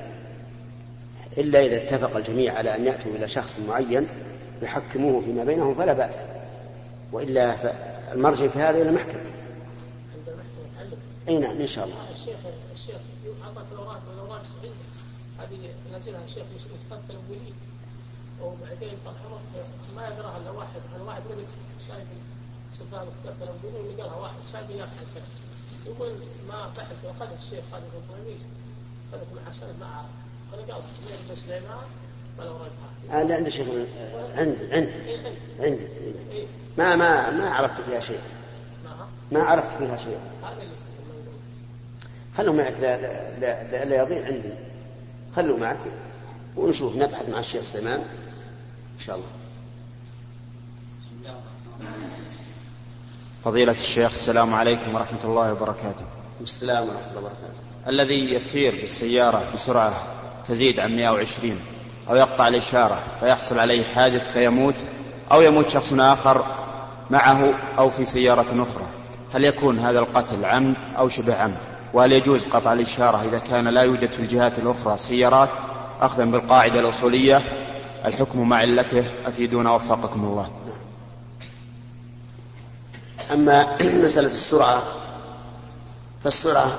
إلا 1.38 1.66
إذا 1.66 1.76
اتفق 1.76 2.16
الجميع 2.16 2.54
على 2.54 2.76
أن 2.76 2.84
يأتوا 2.84 3.12
إلى 3.12 3.28
شخص 3.28 3.58
معين 3.68 4.08
يحكموه 4.62 5.20
فيما 5.20 5.44
بينهم 5.44 5.74
فلا 5.74 5.92
بأس. 5.92 6.18
وإلا 7.12 7.56
المرجع 8.12 8.48
في 8.48 8.58
هذا 8.58 8.82
إلى 8.82 8.88
المحكمة. 8.88 9.20
أي 11.28 11.38
نعم 11.38 11.60
إن 11.60 11.66
شاء 11.66 11.84
الله. 11.84 11.96
الشيخ 12.12 12.36
الشيخ 12.72 12.96
أعطاك 13.44 13.64
الأوراق 13.72 14.02
والأوراق 14.08 14.42
صحيحة. 14.44 14.74
هذه 15.38 15.58
نزلها 15.98 16.20
الشيخ 16.24 16.44
يفتن 16.90 16.98
الولي 17.10 17.52
وبعدين 18.42 18.98
طلعوه 19.04 19.40
ما 19.96 20.02
يقراها 20.02 20.38
إلا 20.38 20.50
واحد 20.50 20.80
أنا 20.96 21.04
واحد 21.04 21.22
لقيت 21.30 21.48
شايف 21.88 22.08
سلطان 22.72 23.06
كتاب 23.24 23.34
الولي 23.64 23.90
اللي 23.90 24.02
قالها 24.02 24.16
واحد 24.16 24.34
شايف 24.52 24.70
ياخذ 24.70 25.06
يقول 25.86 26.12
ما 26.48 26.72
بحث 26.76 27.04
وأخذ 27.04 27.32
الشيخ 27.32 27.64
خالد 27.72 27.84
الطويل 27.94 28.38
أخذت 29.12 29.32
مع 29.32 29.52
سند 29.52 29.74
مع 29.80 30.02
فأنا 30.52 30.74
قال 30.74 30.82
بن 31.28 31.36
سليمان 31.36 31.78
والأوراق 32.38 32.72
أنا 33.12 33.24
لا 33.24 33.36
عندي 33.36 33.50
شيخ 33.50 33.68
عند 34.34 34.68
عند 34.72 34.90
عند. 35.60 35.88
ما 36.78 36.96
ما 36.96 37.30
ما 37.30 37.50
عرفت 37.50 37.80
فيها 37.80 38.00
شيء. 38.00 38.20
ما 39.32 39.42
عرفت 39.42 39.78
فيها 39.78 39.96
شيء. 39.96 40.18
خلوا 42.36 42.54
معك 42.54 42.74
لا, 42.80 43.00
لا, 43.00 43.40
لا, 43.40 43.84
لا 43.84 44.02
يضيع 44.02 44.26
عندي. 44.26 44.50
خلوا 45.36 45.58
معك. 45.58 45.78
ونشوف 46.56 46.96
نبحث 46.96 47.28
مع 47.28 47.38
الشيخ 47.38 47.62
سليمان 47.64 48.00
إن 48.94 49.00
شاء 49.06 49.16
الله. 49.16 49.26
فضيلة 53.44 53.72
الشيخ 53.72 54.10
السلام 54.10 54.54
عليكم 54.54 54.94
ورحمة 54.94 55.24
الله 55.24 55.52
وبركاته. 55.52 56.04
السلام 56.40 56.82
ورحمة 56.82 57.10
الله 57.10 57.20
وبركاته. 57.20 57.88
الذي 57.88 58.34
يسير 58.34 58.74
بالسيارة 58.80 59.50
بسرعة 59.54 59.92
تزيد 60.48 60.80
عن 60.80 60.96
120 60.96 61.60
أو 62.10 62.16
يقطع 62.16 62.48
الإشارة 62.48 63.02
فيحصل 63.20 63.58
عليه 63.58 63.84
حادث 63.84 64.32
فيموت 64.32 64.74
أو 65.32 65.40
يموت 65.40 65.68
شخص 65.68 65.92
آخر 65.92 66.44
معه 67.10 67.54
أو 67.78 67.90
في 67.90 68.04
سيارة 68.04 68.62
أخرى. 68.62 68.86
هل 69.34 69.44
يكون 69.44 69.78
هذا 69.78 69.98
القتل 69.98 70.44
عمد 70.44 70.76
أو 70.98 71.08
شبه 71.08 71.36
عمد؟ 71.36 71.58
وهل 71.94 72.12
يجوز 72.12 72.44
قطع 72.44 72.72
الإشارة 72.72 73.22
إذا 73.28 73.38
كان 73.38 73.68
لا 73.68 73.82
يوجد 73.82 74.12
في 74.12 74.20
الجهات 74.20 74.58
الأخرى 74.58 74.98
سيارات 74.98 75.50
أخذا 76.04 76.24
بالقاعدة 76.24 76.80
الأصولية 76.80 77.42
الحكم 78.04 78.48
مع 78.48 78.56
علته 78.56 79.04
أفيدونا 79.26 79.72
وفقكم 79.72 80.24
الله. 80.24 80.50
أما 83.32 83.82
مسألة 83.82 84.26
السرعة 84.32 84.82
فالسرعة 86.24 86.78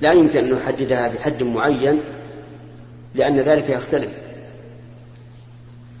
لا 0.00 0.12
يمكن 0.12 0.38
أن 0.38 0.54
نحددها 0.54 1.08
بحد 1.08 1.42
معين 1.42 2.00
لأن 3.14 3.40
ذلك 3.40 3.70
يختلف. 3.70 4.12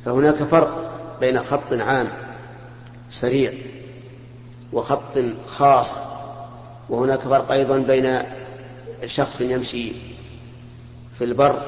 فهناك 0.04 0.36
فرق 0.36 1.00
بين 1.20 1.38
خط 1.38 1.72
عام 1.72 2.08
سريع 3.10 3.52
وخط 4.72 5.18
خاص 5.46 5.98
وهناك 6.88 7.20
فرق 7.20 7.52
أيضا 7.52 7.78
بين 7.78 8.18
شخص 9.06 9.40
يمشي 9.40 9.92
في 11.18 11.24
البر 11.24 11.62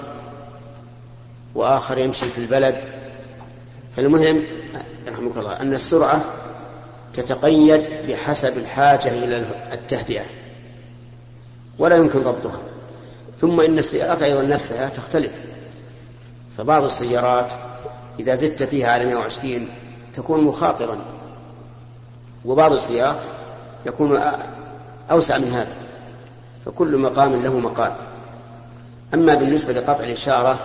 وآخر 1.55 1.99
يمشي 1.99 2.27
في 2.27 2.39
البلد. 2.39 2.85
فالمهم 3.97 4.45
رحمك 5.09 5.37
الله 5.37 5.61
أن 5.61 5.75
السرعة 5.75 6.25
تتقيد 7.15 8.07
بحسب 8.09 8.59
الحاجة 8.59 9.09
إلى 9.09 9.45
التهدئة 9.73 10.25
ولا 11.79 11.97
يمكن 11.97 12.23
ضبطها. 12.23 12.61
ثم 13.41 13.61
إن 13.61 13.79
السيارات 13.79 14.23
أيضا 14.23 14.43
نفسها 14.43 14.89
تختلف. 14.89 15.33
فبعض 16.59 16.85
السيارات 16.85 17.53
إذا 18.21 18.37
زدت 18.37 18.63
فيها 18.63 18.93
على 18.93 19.07
120 19.07 19.69
تكون 20.15 20.45
مخاطرا 20.45 20.99
وبعض 22.45 22.73
السيارات 22.73 23.21
يكون 23.87 24.21
أوسع 25.11 25.39
من 25.39 25.53
هذا. 25.53 25.75
فكل 26.67 26.99
مقام 26.99 27.43
له 27.43 27.59
مقام 27.59 27.97
أما 29.15 29.35
بالنسبة 29.35 29.73
لقطع 29.73 30.05
الإشارة 30.05 30.59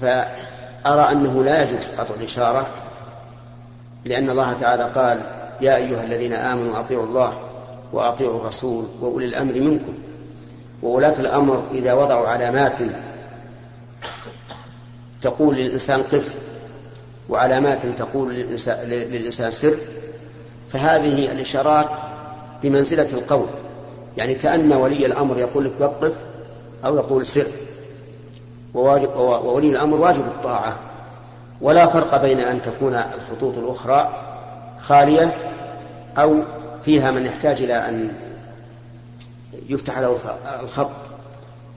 فأرى 0.00 1.12
أنه 1.12 1.44
لا 1.44 1.62
يجوز 1.62 1.90
قطع 1.90 2.14
الإشارة 2.14 2.66
لأن 4.04 4.30
الله 4.30 4.52
تعالى 4.52 4.84
قال 4.84 5.26
يا 5.60 5.76
أيها 5.76 6.04
الذين 6.04 6.32
آمنوا 6.32 6.80
أطيعوا 6.80 7.06
الله 7.06 7.38
وأطيعوا 7.92 8.40
الرسول 8.40 8.86
وأولي 9.00 9.26
الأمر 9.26 9.52
منكم 9.52 9.94
وولاة 10.82 11.20
الأمر 11.20 11.64
إذا 11.72 11.92
وضعوا 11.92 12.28
علامات 12.28 12.78
تقول 15.22 15.56
للإنسان 15.56 16.02
قف 16.02 16.34
وعلامات 17.28 17.86
تقول 17.86 18.34
للإنسان, 18.34 19.50
سر 19.50 19.74
فهذه 20.72 21.32
الإشارات 21.32 21.90
بمنزلة 22.62 23.12
القول 23.12 23.46
يعني 24.16 24.34
كأن 24.34 24.72
ولي 24.72 25.06
الأمر 25.06 25.38
يقول 25.38 25.64
لك 25.64 25.72
وقف 25.80 26.12
أو 26.84 26.96
يقول 26.96 27.26
سر 27.26 27.46
وولي 28.74 29.68
الأمر 29.68 29.96
واجب 29.96 30.26
الطاعة. 30.26 30.76
ولا 31.60 31.86
فرق 31.86 32.22
بين 32.22 32.40
أن 32.40 32.62
تكون 32.62 32.94
الخطوط 32.94 33.58
الأخرى 33.58 34.08
خالية 34.78 35.36
أو 36.18 36.42
فيها 36.84 37.10
من 37.10 37.26
يحتاج 37.26 37.62
إلى 37.62 37.88
أن 37.88 38.14
يفتح 39.68 39.98
له 39.98 40.16
الخط. 40.62 40.90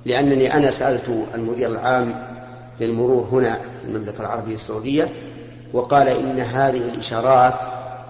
لأنني 0.05 0.53
أنا 0.53 0.71
سألت 0.71 1.25
المدير 1.35 1.69
العام 1.69 2.35
للمرور 2.79 3.27
هنا 3.31 3.53
في 3.53 3.87
المملكة 3.87 4.21
العربية 4.21 4.55
السعودية 4.55 5.09
وقال 5.73 6.07
إن 6.07 6.39
هذه 6.39 6.77
الإشارات 6.77 7.55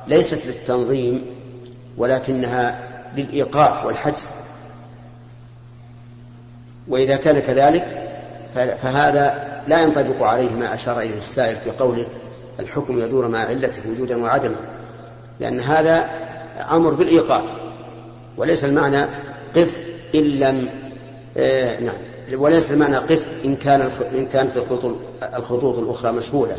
ليست 0.08 0.46
للتنظيم 0.46 1.26
ولكنها 1.98 2.80
للإيقاف 3.16 3.86
والحجز. 3.86 4.30
وإذا 6.88 7.16
كان 7.16 7.40
كذلك 7.40 7.88
فهذا 8.54 9.56
لا 9.68 9.82
ينطبق 9.82 10.24
عليه 10.24 10.50
ما 10.52 10.74
أشار 10.74 11.00
إليه 11.00 11.18
السائل 11.18 11.56
في 11.56 11.70
قوله 11.70 12.06
الحكم 12.60 13.00
يدور 13.00 13.28
مع 13.28 13.40
علته 13.40 13.82
وجودا 13.92 14.24
وعدما 14.24 14.56
لأن 15.40 15.60
هذا 15.60 16.10
أمر 16.72 16.94
بالإيقاف 16.94 17.44
وليس 18.38 18.66
المعنى 18.66 19.06
قف 19.56 19.82
إن 20.16 20.22
لم 20.22 20.70
آه 21.38 21.80
نعم 21.80 21.96
وليس 22.34 22.72
المعنى 22.72 22.98
قف 22.98 23.28
إن 23.46 23.56
كان 23.56 23.92
إن 24.14 24.26
كانت 24.26 24.58
الخطوط 24.58 24.96
الخطوط 25.36 25.78
الأخرى 25.78 26.12
مشغولة 26.12 26.58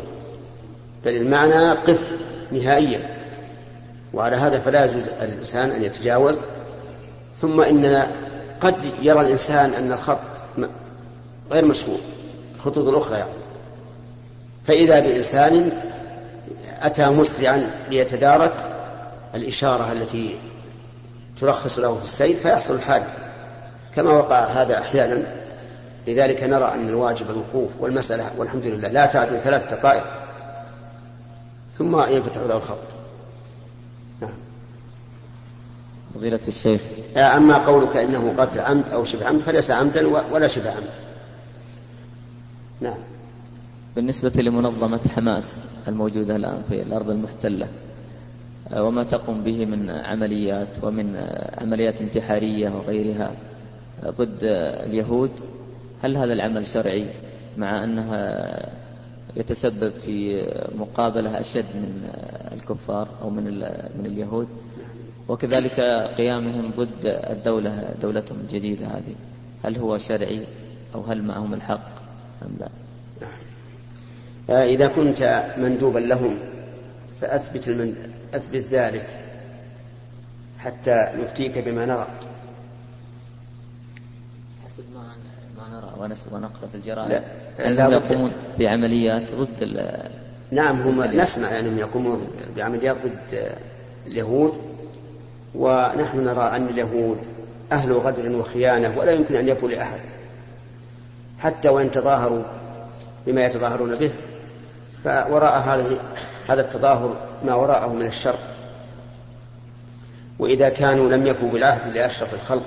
بل 1.05 1.15
المعنى 1.15 1.69
قف 1.71 2.11
نهائيا 2.51 3.17
وعلى 4.13 4.35
هذا 4.35 4.59
فلا 4.59 4.85
يجوز 4.85 5.03
الإنسان 5.21 5.71
أن 5.71 5.83
يتجاوز 5.83 6.41
ثم 7.41 7.61
إن 7.61 8.07
قد 8.61 8.75
يرى 9.01 9.21
الإنسان 9.21 9.73
أن 9.73 9.91
الخط 9.91 10.19
غير 11.51 11.65
مشغول 11.65 11.99
الخطوط 12.55 12.87
الأخرى 12.87 13.17
يعني. 13.17 13.31
فإذا 14.67 14.99
بإنسان 14.99 15.71
أتى 16.81 17.05
مسرعا 17.05 17.71
ليتدارك 17.89 18.53
الإشارة 19.35 19.91
التي 19.91 20.35
ترخص 21.41 21.79
له 21.79 21.97
في 21.97 22.03
السير 22.03 22.35
فيحصل 22.35 22.73
الحادث. 22.73 23.23
كما 23.95 24.11
وقع 24.11 24.43
هذا 24.45 24.79
أحيانا. 24.79 25.23
لذلك 26.07 26.43
نرى 26.43 26.73
أن 26.73 26.89
الواجب 26.89 27.29
الوقوف 27.29 27.71
والمسألة 27.79 28.31
والحمد 28.37 28.65
لله 28.65 28.87
لا 28.87 29.05
تعدل 29.05 29.39
ثلاث 29.39 29.73
دقائق 29.73 30.05
ثم 31.73 32.01
ينفتح 32.01 32.41
له 32.41 32.57
الخط. 32.57 32.77
نعم. 34.21 34.46
فضيلة 36.15 36.39
الشيخ. 36.47 36.81
أما 37.17 37.57
قولك 37.57 37.97
إنه 37.97 38.33
قتل 38.37 38.59
عمد 38.59 38.89
أو 38.89 39.03
شبه 39.03 39.27
عمد 39.27 39.39
فليس 39.39 39.71
عمدا 39.71 40.07
ولا 40.07 40.47
شبه 40.47 40.71
عمد. 40.71 40.89
نعم. 42.81 42.97
بالنسبة 43.95 44.31
لمنظمة 44.35 44.99
حماس 45.15 45.65
الموجودة 45.87 46.35
الآن 46.35 46.61
في 46.69 46.81
الأرض 46.81 47.09
المحتلة 47.09 47.67
آه، 48.71 48.83
وما 48.83 49.03
تقوم 49.03 49.43
به 49.43 49.65
من 49.65 49.89
عمليات 49.89 50.83
ومن 50.83 51.15
آه، 51.15 51.61
عمليات 51.61 52.01
انتحارية 52.01 52.69
وغيرها 52.69 53.31
آه، 54.03 54.09
ضد 54.09 54.39
اليهود 54.87 55.31
هل 56.03 56.17
هذا 56.17 56.33
العمل 56.33 56.67
شرعي 56.67 57.05
مع 57.57 57.83
أنها 57.83 58.69
يتسبب 59.35 59.89
في 59.89 60.45
مقابلة 60.75 61.39
أشد 61.39 61.65
من 61.75 62.09
الكفار 62.53 63.07
أو 63.21 63.29
من 63.29 63.43
من 63.99 64.05
اليهود؟ 64.05 64.47
وكذلك 65.29 65.79
قيامهم 66.17 66.71
ضد 66.77 67.05
الدولة 67.05 67.93
دولتهم 68.01 68.39
الجديدة 68.39 68.85
هذه. 68.85 69.15
هل 69.63 69.77
هو 69.77 69.97
شرعي 69.97 70.43
أو 70.95 71.01
هل 71.01 71.23
معهم 71.23 71.53
الحق 71.53 71.89
أم 72.41 72.57
لا؟ 72.59 72.69
آه، 74.49 74.65
إذا 74.65 74.87
كنت 74.87 75.53
مندوبا 75.57 75.99
لهم 75.99 76.39
فأثبت 77.21 77.67
المن... 77.67 77.95
أثبت 78.33 78.65
ذلك 78.65 79.07
حتى 80.59 81.07
نفتيك 81.15 81.57
بما 81.57 81.85
نرى. 81.85 82.07
حسب 84.65 84.83
ما 84.93 85.15
ما 85.57 85.69
نرى 85.69 86.17
ونقرأ 86.31 86.67
في 86.71 86.75
الجرائد. 86.75 87.23
أنهم 87.59 87.91
يقومون 87.91 88.31
بعمليات 88.59 89.33
ضد 89.33 89.77
نعم 90.51 90.81
هم 90.81 91.03
نسمع 91.03 91.47
أنهم 91.47 91.65
يعني 91.65 91.79
يقومون 91.79 92.27
بعمليات 92.57 92.97
ضد 93.05 93.51
اليهود. 94.07 94.66
ونحن 95.57 96.23
نرى 96.23 96.55
أن 96.55 96.67
اليهود 96.67 97.17
أهل 97.71 97.93
غدر 97.93 98.35
وخيانة 98.35 98.97
ولا 98.97 99.11
يمكن 99.11 99.35
أن 99.35 99.47
يفوا 99.49 99.69
لأحد 99.69 99.99
حتى 101.39 101.69
وإن 101.69 101.91
تظاهروا 101.91 102.43
بما 103.27 103.45
يتظاهرون 103.45 103.95
به 103.95 104.11
فوراء 105.03 105.59
هذه 105.59 105.99
هذا 106.47 106.61
التظاهر 106.61 107.15
ما 107.43 107.53
وراءه 107.53 107.93
من 107.93 108.05
الشر. 108.05 108.35
وإذا 110.39 110.69
كانوا 110.69 111.09
لم 111.09 111.27
يفوا 111.27 111.49
بالعهد 111.49 111.93
لأشرف 111.93 112.33
الخلق 112.33 112.65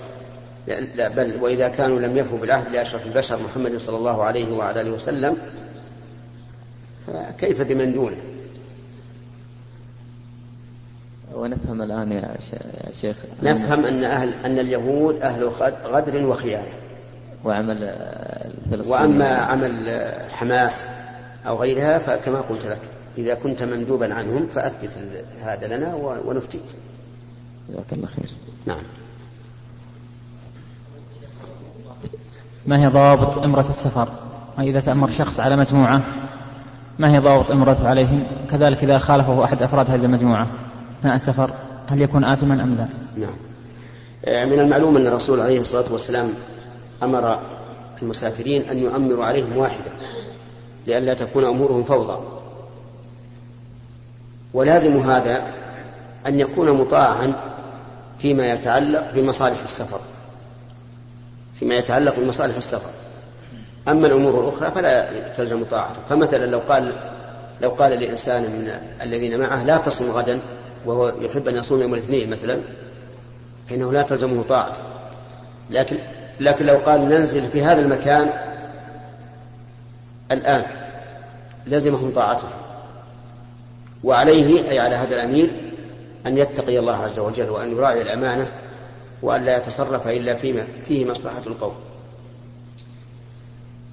لا 0.96 1.08
بل 1.08 1.36
وإذا 1.40 1.68
كانوا 1.68 2.00
لم 2.00 2.16
يفوا 2.16 2.38
بالعهد 2.38 2.72
لأشرف 2.72 3.06
البشر 3.06 3.38
محمد 3.42 3.76
صلى 3.76 3.96
الله 3.96 4.24
عليه 4.24 4.52
وعلى 4.52 4.80
آله 4.80 4.90
وسلم 4.90 5.36
فكيف 7.06 7.62
بمن 7.62 7.92
دونه؟ 7.92 8.16
ونفهم 11.34 11.82
الآن 11.82 12.12
يا 12.12 12.34
شيخ. 12.92 13.16
نفهم 13.42 13.84
أن 13.84 14.04
أهل 14.04 14.34
أن 14.44 14.58
اليهود 14.58 15.22
أهل 15.22 15.50
غدر 15.84 16.26
وخيانة 16.26 16.68
وعمل 17.44 17.76
الفلسطيني 17.80 19.00
وأما 19.00 19.28
عمل 19.28 20.02
حماس 20.30 20.88
أو 21.46 21.56
غيرها 21.60 21.98
فكما 21.98 22.40
قلت 22.40 22.66
لك 22.66 22.80
إذا 23.18 23.34
كنت 23.34 23.62
مندوبا 23.62 24.14
عنهم 24.14 24.46
فأثبت 24.54 24.90
هذا 25.44 25.76
لنا 25.76 25.94
ونفتيك 26.26 26.62
جزاك 27.68 27.92
الله 27.92 28.06
خير. 28.06 28.30
نعم. 28.66 28.82
ما 32.66 32.82
هي 32.82 32.86
ضوابط 32.86 33.44
إمرة 33.44 33.66
السفر؟ 33.70 34.08
وإذا 34.58 34.80
تأمر 34.80 35.10
شخص 35.10 35.40
على 35.40 35.56
مجموعة 35.56 36.02
ما 36.98 37.12
هي 37.12 37.18
ضوابط 37.18 37.50
إمرته 37.50 37.88
عليهم؟ 37.88 38.26
كذلك 38.50 38.84
إذا 38.84 38.98
خالفه 38.98 39.44
أحد 39.44 39.62
أفراد 39.62 39.90
هذه 39.90 40.04
المجموعة. 40.04 40.46
أثناء 41.00 41.16
السفر 41.16 41.54
هل 41.86 42.02
يكون 42.02 42.24
آثما 42.24 42.62
أم 42.62 42.74
لا؟ 42.74 42.88
نعم. 43.16 43.36
آه، 44.24 44.44
من 44.44 44.60
المعلوم 44.60 44.96
أن 44.96 45.06
الرسول 45.06 45.40
عليه 45.40 45.60
الصلاة 45.60 45.92
والسلام 45.92 46.34
أمر 47.02 47.40
المسافرين 48.02 48.68
أن 48.68 48.78
يؤمروا 48.78 49.24
عليهم 49.24 49.56
واحدا 49.56 49.90
لئلا 50.86 51.14
تكون 51.14 51.44
أمورهم 51.44 51.84
فوضى. 51.84 52.18
ولازم 54.54 54.96
هذا 54.96 55.42
أن 56.26 56.40
يكون 56.40 56.70
مطاعا 56.70 57.32
فيما 58.18 58.52
يتعلق 58.52 59.10
بمصالح 59.14 59.62
السفر. 59.62 60.00
فيما 61.58 61.74
يتعلق 61.74 62.18
بمصالح 62.18 62.56
السفر. 62.56 62.90
أما 63.88 64.06
الأمور 64.06 64.40
الأخرى 64.40 64.70
فلا 64.70 65.28
تلزم 65.28 65.64
طاعته. 65.64 66.00
فمثلا 66.08 66.46
لو 66.46 66.58
قال 66.58 66.92
لو 67.62 67.70
قال 67.70 68.00
لإنسان 68.00 68.42
من 68.42 68.70
الذين 69.02 69.40
معه 69.40 69.64
لا 69.64 69.76
تصوم 69.76 70.10
غدا 70.10 70.38
وهو 70.86 71.12
يحب 71.20 71.48
أن 71.48 71.56
يصوم 71.56 71.80
يوم 71.80 71.94
الاثنين 71.94 72.30
مثلا 72.30 72.60
فإنه 73.70 73.92
لا 73.92 74.02
تلزمه 74.02 74.42
طاعته 74.42 74.78
لكن 75.70 75.98
لكن 76.40 76.66
لو 76.66 76.76
قال 76.76 77.08
ننزل 77.08 77.46
في 77.46 77.62
هذا 77.62 77.80
المكان 77.80 78.30
الآن 80.32 80.64
لزمهم 81.66 82.12
طاعته. 82.14 82.48
وعليه 84.04 84.70
أي 84.70 84.78
على 84.78 84.94
هذا 84.94 85.14
الأمير 85.14 85.50
أن 86.26 86.38
يتقي 86.38 86.78
الله 86.78 86.96
عز 86.96 87.18
وجل 87.18 87.50
وأن 87.50 87.72
يراعي 87.72 88.02
الأمانة 88.02 88.48
وأن 89.22 89.42
لا 89.42 89.56
يتصرف 89.56 90.08
إلا 90.08 90.34
فيما 90.34 90.66
فيه 90.88 91.04
مصلحة 91.04 91.42
القوم. 91.46 91.74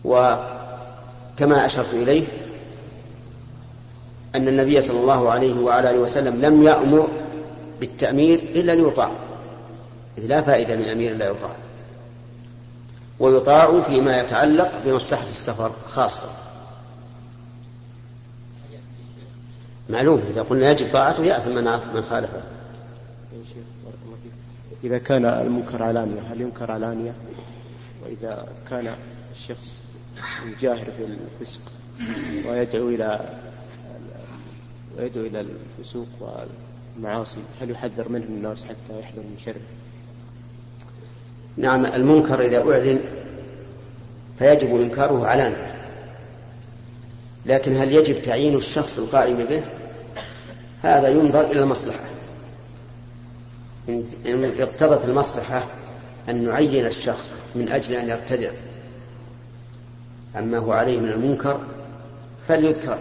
وكما 0.05 1.65
أشرت 1.65 1.93
إليه 1.93 2.27
أن 4.37 4.47
النبي 4.47 4.81
صلى 4.81 4.99
الله 4.99 5.29
عليه 5.29 5.59
وعلى 5.59 5.89
آله 5.89 5.99
وسلم 5.99 6.41
لم 6.41 6.63
يأمر 6.63 7.07
بالتأمير 7.79 8.39
إلا 8.39 8.71
ليطاع 8.71 9.11
إذ 10.17 10.25
لا 10.25 10.41
فائدة 10.41 10.75
من 10.75 10.85
أمير 10.85 11.15
لا 11.15 11.29
يطاع. 11.29 11.55
ويطاع 13.19 13.81
فيما 13.81 14.19
يتعلق 14.19 14.71
بمصلحة 14.85 15.27
السفر 15.27 15.71
خاصة. 15.89 16.27
معلوم 19.89 20.21
إذا 20.29 20.41
قلنا 20.41 20.71
يجب 20.71 20.93
طاعته 20.93 21.23
يأثم 21.23 21.55
من 21.55 21.63
من 21.95 22.03
خالفه 22.09 22.41
إذا 24.83 24.97
كان 24.97 25.25
المنكر 25.25 25.83
علانية 25.83 26.21
هل 26.21 26.41
ينكر 26.41 26.71
علانية 26.71 27.13
وإذا 28.03 28.47
كان 28.69 28.95
الشخص 29.31 29.83
يجاهر 30.45 30.85
في 30.85 31.05
الفسق 31.05 31.61
ويدعو 32.49 32.89
إلى 32.89 33.39
ويدعو 34.97 35.25
إلى 35.25 35.45
الفسوق 35.79 36.07
والمعاصي. 36.19 37.39
هل 37.61 37.71
يحذر 37.71 38.09
منه 38.09 38.25
الناس 38.25 38.63
حتى 38.63 38.99
يحذر 38.99 39.19
من 39.21 39.37
شره؟ 39.45 39.61
نعم 41.57 41.85
المنكر 41.85 42.41
إذا 42.41 42.71
أعلن 42.71 43.01
فيجب 44.39 44.75
إنكاره 44.75 45.27
علانية 45.27 45.75
لكن 47.45 47.75
هل 47.75 47.91
يجب 47.91 48.21
تعيين 48.21 48.55
الشخص 48.55 48.99
القائم 48.99 49.37
به؟ 49.37 49.63
هذا 50.81 51.07
ينظر 51.07 51.51
إلى 51.51 51.59
المصلحة. 51.59 51.99
إن 54.25 54.53
اقتضت 54.59 55.05
المصلحة 55.05 55.63
أن 56.29 56.45
نعين 56.45 56.85
الشخص 56.85 57.33
من 57.55 57.69
أجل 57.69 57.95
أن 57.95 58.09
يبتدع 58.09 58.51
عما 60.35 60.57
هو 60.57 60.71
عليه 60.71 60.99
من 60.99 61.09
المنكر 61.09 61.61
فليذكر. 62.47 62.97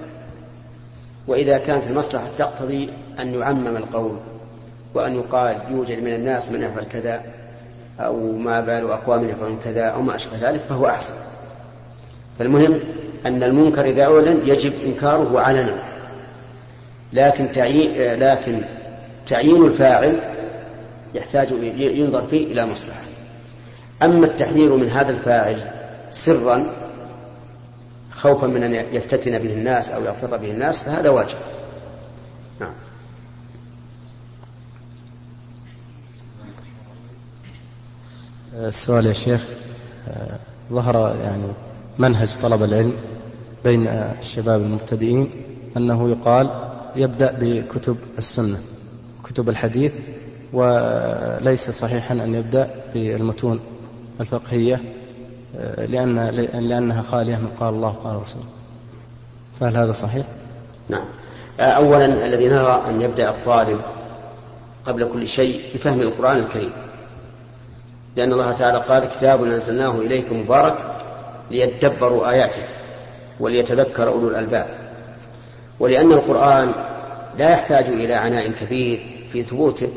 وإذا 1.28 1.58
كانت 1.58 1.86
المصلحة 1.86 2.24
تقتضي 2.38 2.88
أن 3.20 3.34
يعمم 3.34 3.76
القول 3.76 4.18
وأن 4.94 5.14
يقال 5.14 5.62
يوجد 5.70 5.98
من 5.98 6.14
الناس 6.14 6.50
من 6.50 6.62
يفعل 6.62 6.84
كذا 6.84 7.22
أو 8.00 8.32
ما 8.32 8.60
بال 8.60 8.90
أقوام 8.90 9.28
يفعلون 9.28 9.58
كذا 9.64 9.84
أو 9.84 10.02
ما 10.02 10.14
أشبه 10.14 10.50
ذلك 10.50 10.60
فهو 10.68 10.86
أحسن. 10.86 11.14
فالمهم 12.38 12.80
أن 13.26 13.42
المنكر 13.42 13.84
إذا 13.84 14.04
أعلن 14.04 14.40
يجب 14.44 14.72
إنكاره 14.86 15.40
علنا. 15.40 15.74
لكن 17.12 17.52
تعيين 17.52 18.18
لكن 18.20 18.62
تعيين 19.26 19.64
الفاعل 19.66 20.20
يحتاج 21.14 21.48
ينظر 21.76 22.26
فيه 22.26 22.52
إلى 22.52 22.66
مصلحة. 22.66 23.00
أما 24.02 24.26
التحذير 24.26 24.76
من 24.76 24.88
هذا 24.88 25.10
الفاعل 25.10 25.70
سرا 26.12 26.66
خوفا 28.16 28.46
من 28.46 28.62
أن 28.62 28.74
يفتتن 28.74 29.38
به 29.38 29.55
الناس 29.55 29.90
أو 29.90 30.05
يغتر 30.05 30.37
به 30.37 30.50
الناس 30.50 30.83
فهذا 30.83 31.11
واجب. 31.11 31.38
نعم. 32.61 32.72
السؤال 38.55 39.07
يا 39.07 39.12
شيخ 39.12 39.44
ظهر 40.72 41.16
يعني 41.22 41.46
منهج 41.98 42.37
طلب 42.42 42.62
العلم 42.62 42.92
بين 43.64 43.87
الشباب 43.87 44.61
المبتدئين 44.61 45.31
أنه 45.76 46.11
يقال 46.11 46.50
يبدأ 46.96 47.37
بكتب 47.40 47.96
السنة 48.18 48.61
كتب 49.24 49.48
الحديث 49.48 49.92
وليس 50.52 51.70
صحيحا 51.70 52.14
أن 52.14 52.35
يبدأ 52.35 52.70
بالمتون 52.94 53.61
الفقهية. 54.20 54.81
لأن 55.78 56.18
لأنها 56.54 57.02
خالية 57.02 57.36
من 57.36 57.48
قال 57.60 57.74
الله 57.74 57.90
قال 57.90 58.16
الرسول. 58.16 58.42
فهل 59.60 59.76
هذا 59.76 59.92
صحيح؟ 59.92 60.26
نعم. 60.88 61.04
أولا 61.60 62.04
الذي 62.04 62.48
نرى 62.48 62.82
أن 62.88 63.02
يبدأ 63.02 63.30
الطالب 63.30 63.80
قبل 64.84 65.08
كل 65.12 65.28
شيء 65.28 65.60
بفهم 65.74 66.00
القرآن 66.00 66.36
الكريم. 66.36 66.72
لأن 68.16 68.32
الله 68.32 68.52
تعالى 68.52 68.78
قال 68.78 69.04
كتاب 69.04 69.44
أنزلناه 69.44 69.92
إليكم 69.92 70.40
مبارك 70.40 70.76
ليدبروا 71.50 72.30
آياته 72.30 72.62
وليتذكر 73.40 74.08
أولو 74.08 74.28
الألباب. 74.28 74.66
ولأن 75.80 76.12
القرآن 76.12 76.72
لا 77.38 77.50
يحتاج 77.50 77.84
إلى 77.84 78.14
عناء 78.14 78.50
كبير 78.60 79.26
في 79.32 79.42
ثبوته 79.42 79.88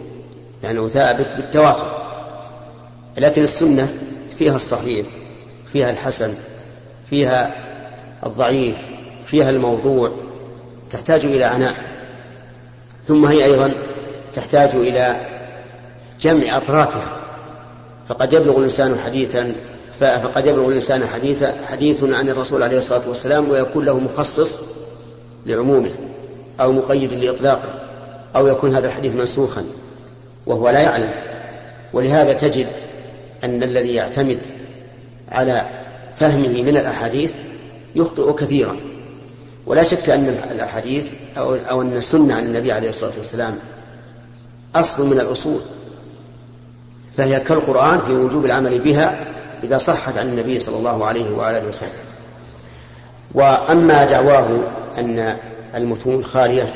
لأنه 0.64 0.88
ثابت 0.88 1.28
بالتواتر. 1.38 1.98
لكن 3.18 3.44
السنة 3.44 3.88
فيها 4.38 4.56
الصحيح. 4.56 5.06
فيها 5.74 5.90
الحسن 5.90 6.34
فيها 7.10 7.56
الضعيف 8.26 8.76
فيها 9.26 9.50
الموضوع 9.50 10.12
تحتاج 10.92 11.26
إلى 11.26 11.44
عناء 11.44 11.74
ثم 13.06 13.26
هي 13.26 13.46
أيضا 13.46 13.72
تحتاج 14.34 14.70
إلى 14.76 15.20
جمع 16.22 16.58
أطرافها. 16.58 17.18
فقد 18.10 18.34
يبلغ 18.34 18.58
الإنسان 18.58 19.00
حديثا 19.06 19.56
فقد 20.00 20.46
يبلغ 20.46 20.68
الإنسان 20.68 21.08
حديث 21.08 21.44
حديث 21.44 22.04
عن 22.04 22.30
الرسول 22.30 22.64
عليه 22.64 22.78
الصلاة 22.78 23.02
والسلام 23.10 23.50
ويكون 23.50 23.86
له 23.86 24.00
مخصص 24.00 24.58
لعمومه 25.46 25.92
أو 26.60 26.72
مقيد 26.72 27.14
لإطلاقه 27.14 27.70
أو 28.36 28.48
يكون 28.48 28.76
هذا 28.76 28.88
الحديث 28.88 29.16
منسوخا 29.16 29.66
وهو 30.46 30.70
لا 30.70 30.80
يعلم. 30.80 31.12
ولهذا 31.94 32.34
تجد 32.34 32.68
أن 33.44 33.64
الذي 33.64 33.94
يعتمد 33.94 34.40
على 35.32 35.66
فهمه 36.20 36.62
من 36.64 36.78
الأحاديث 36.78 37.34
يخطئ 37.96 38.34
كثيرا. 38.34 38.76
ولا 39.66 39.84
شك 39.84 40.10
أن 40.10 40.38
الأحاديث 40.52 41.14
أو, 41.38 41.56
أو 41.56 41.82
أن 41.82 41.94
السنة 41.94 42.34
عن 42.36 42.46
النبي 42.46 42.72
عليه 42.72 42.90
الصلاة 42.90 43.14
والسلام 43.18 43.56
أصل 44.76 45.08
من 45.08 45.22
الأصول. 45.22 45.60
فهي 47.18 47.40
كالقرآن 47.40 48.00
في 48.08 48.14
وجوب 48.14 48.46
العمل 48.46 48.80
بها 48.80 49.26
إذا 49.64 49.78
صحت 49.78 50.18
عن 50.18 50.28
النبي 50.28 50.60
صلى 50.60 50.78
الله 50.78 51.06
عليه 51.06 51.38
وآله 51.38 51.68
وسلم. 51.68 51.90
وأما 53.34 54.06
دعواه 54.06 54.60
أن 54.98 55.38
المتون 55.76 56.26
خالية 56.26 56.74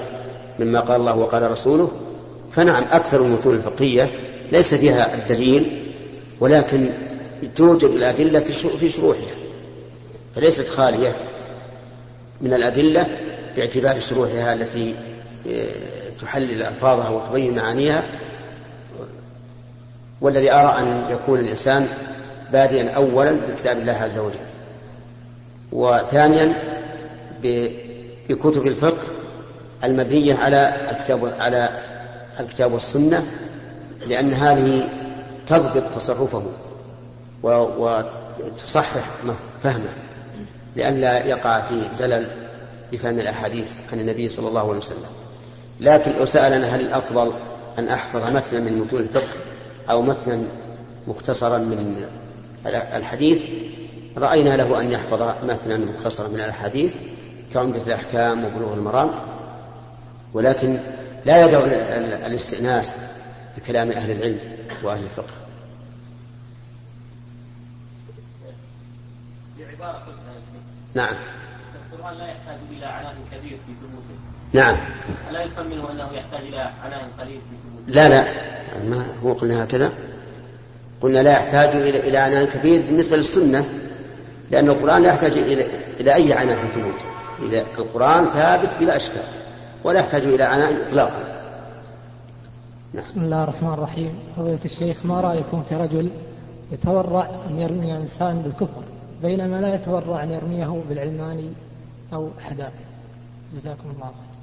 مما 0.59 0.79
قال 0.79 1.01
الله 1.01 1.15
وقال 1.15 1.51
رسوله 1.51 1.91
فنعم 2.51 2.83
أكثر 2.91 3.21
المتون 3.21 3.55
الفقهية 3.55 4.11
ليس 4.51 4.73
فيها 4.73 5.13
الدليل 5.15 5.83
ولكن 6.39 6.89
توجد 7.47 7.89
الأدلة 7.89 8.39
في 8.79 8.89
شروحها 8.89 9.35
فليست 10.35 10.67
خالية 10.67 11.15
من 12.41 12.53
الأدلة 12.53 13.07
باعتبار 13.55 13.99
شروحها 13.99 14.53
التي 14.53 14.95
آه، 15.49 15.65
تحلل 16.21 16.63
ألفاظها 16.63 17.09
وتبين 17.09 17.55
معانيها 17.55 18.03
والذي 20.21 20.51
أرى 20.51 20.75
أن 20.79 21.03
يكون 21.09 21.39
الإنسان 21.39 21.87
بادئا 22.51 22.89
أولا 22.89 23.31
بكتاب 23.31 23.77
الله 23.77 23.93
عز 23.93 24.17
وجل 24.17 24.39
وثانيا 25.71 26.53
بكتب 28.29 28.67
الفقه 28.67 29.07
المبنية 29.83 30.35
على 30.35 30.75
الكتاب 30.91 31.33
على 31.39 31.69
الكتاب 32.39 32.73
والسنة 32.73 33.25
لأن 34.07 34.33
هذه 34.33 34.89
تضبط 35.47 35.95
تصرفه. 35.95 36.43
وتصحح 37.43 39.05
فهمه. 39.63 39.93
لئلا 40.75 41.25
يقع 41.25 41.61
في 41.61 41.87
زلل 41.97 42.27
بفهم 42.91 43.19
الأحاديث 43.19 43.71
عن 43.91 43.99
النبي 43.99 44.29
صلى 44.29 44.47
الله 44.47 44.69
عليه 44.69 44.79
وسلم. 44.79 45.05
لكن 45.79 46.11
لو 46.11 46.25
سألنا 46.25 46.75
هل 46.75 46.81
الأفضل 46.81 47.33
أن 47.79 47.87
أحفظ 47.87 48.35
متنا 48.35 48.59
من 48.59 48.79
متون 48.79 49.01
الفقه 49.01 49.37
أو 49.89 50.01
متنا 50.01 50.43
مختصرا 51.07 51.57
من 51.57 52.05
الحديث 52.65 53.45
رأينا 54.17 54.57
له 54.57 54.81
أن 54.81 54.91
يحفظ 54.91 55.21
متنا 55.43 55.77
مختصرا 55.77 56.27
من 56.27 56.39
الأحاديث 56.39 56.93
كعمدة 57.53 57.81
الأحكام 57.87 58.45
وبلوغ 58.45 58.73
المرام. 58.73 59.11
ولكن 60.33 60.79
لا 61.25 61.45
يدع 61.45 61.59
الاستئناس 62.27 62.95
بكلام 63.57 63.91
أهل 63.91 64.11
العلم 64.11 64.39
وأهل 64.83 65.03
الفقه. 65.03 65.33
نعم. 70.93 71.15
القرآن 71.93 72.17
لا 72.17 72.27
يحتاج 72.27 72.57
إلى 72.71 72.85
عناء 72.85 73.15
كبير 73.31 73.57
في 73.67 73.73
ثبوته. 73.81 74.19
نعم. 74.53 74.77
ألا 75.29 75.43
يفهم 75.43 75.69
منه 75.69 75.91
أنه 75.91 76.09
يحتاج 76.13 76.41
إلى 76.41 76.71
عناء 76.83 77.09
قليل 77.19 77.39
في 77.39 77.55
ثبوته؟ 77.63 77.93
لا 77.93 78.09
لا. 78.09 78.25
ما 78.89 79.05
هو 79.23 79.33
قلنا 79.33 79.63
هكذا؟ 79.63 79.91
قلنا 81.01 81.23
لا 81.23 81.31
يحتاج 81.31 81.75
إلى 81.75 81.99
إلى 81.99 82.17
عناء 82.17 82.45
كبير 82.45 82.81
بالنسبة 82.81 83.17
للسنة 83.17 83.65
لأن 84.51 84.69
القرآن 84.69 85.01
لا 85.03 85.09
يحتاج 85.09 85.31
إلى 85.31 85.65
إلى 85.99 86.13
أي 86.13 86.33
عناء 86.33 86.55
في 86.55 86.67
ثبوته. 86.67 87.05
إذا 87.41 87.65
القرآن 87.77 88.25
ثابت 88.25 88.69
بلا 88.79 88.95
إشكال 88.95 89.23
ولا 89.83 89.99
يحتاج 89.99 90.23
إلى 90.23 90.43
عناء 90.43 90.87
إطلاقا. 90.87 91.19
نعم. 92.93 93.03
بسم 93.03 93.23
الله 93.23 93.43
الرحمن 93.43 93.73
الرحيم. 93.73 94.19
فضيلة 94.37 94.59
الشيخ 94.65 95.05
ما 95.05 95.21
رأيكم 95.21 95.63
في 95.69 95.75
رجل 95.75 96.11
يتورع 96.71 97.29
أن 97.49 97.59
يرمي 97.59 97.97
إنسان 97.97 98.41
بالكفر؟ 98.41 98.83
بينما 99.23 99.61
لا 99.61 99.75
يتورع 99.75 100.23
أن 100.23 100.31
يرميه 100.31 100.81
بالعلماني 100.89 101.49
أو 102.13 102.29
حداثة 102.39 102.79
جزاكم 103.55 103.89
الله 103.95 104.05
خير 104.05 104.33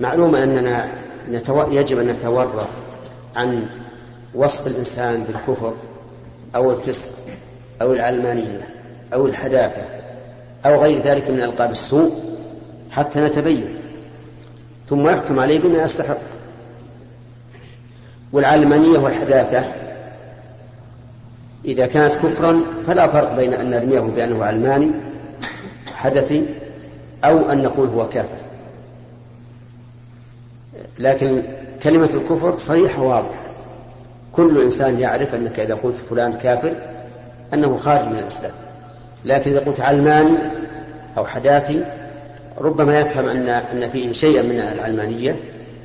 معلوم 0.00 0.34
أننا 0.34 0.88
نتو... 1.28 1.70
يجب 1.70 1.98
أن 1.98 2.06
نتورع 2.06 2.66
عن 3.36 3.66
وصف 4.34 4.66
الإنسان 4.66 5.24
بالكفر 5.24 5.74
أو 6.56 6.70
الفسق 6.70 7.10
أو 7.82 7.92
العلمانية 7.92 8.68
أو 9.14 9.26
الحداثة 9.26 9.82
أو 10.66 10.82
غير 10.82 11.02
ذلك 11.02 11.30
من 11.30 11.40
ألقاب 11.42 11.70
السوء 11.70 12.12
حتى 12.90 13.20
نتبين. 13.20 13.74
ثم 14.88 15.08
يحكم 15.08 15.40
عليه 15.40 15.60
بما 15.60 15.82
يستحق. 15.82 16.18
والعلمانية 18.32 18.98
والحداثة 18.98 19.89
إذا 21.64 21.86
كانت 21.86 22.14
كفرا 22.14 22.60
فلا 22.86 23.06
فرق 23.06 23.36
بين 23.36 23.54
أن 23.54 23.70
نرميه 23.70 24.00
بأنه 24.00 24.44
علماني 24.44 24.90
حدثي 25.94 26.44
أو 27.24 27.50
أن 27.50 27.62
نقول 27.62 27.88
هو 27.88 28.08
كافر. 28.08 28.38
لكن 30.98 31.42
كلمة 31.82 32.10
الكفر 32.14 32.58
صريحة 32.58 33.02
واضحة. 33.02 33.50
كل 34.32 34.62
إنسان 34.62 35.00
يعرف 35.00 35.34
أنك 35.34 35.60
إذا 35.60 35.74
قلت 35.74 35.96
فلان 35.96 36.32
كافر 36.32 36.74
أنه 37.54 37.76
خارج 37.76 38.06
من 38.06 38.18
الإسلام. 38.18 38.52
لكن 39.24 39.50
إذا 39.50 39.60
قلت 39.60 39.80
علماني 39.80 40.38
أو 41.18 41.26
حداثي 41.26 41.84
ربما 42.58 43.00
يفهم 43.00 43.28
أن 43.28 43.48
أن 43.48 43.88
فيه 43.88 44.12
شيئا 44.12 44.42
من 44.42 44.60
العلمانية 44.60 45.36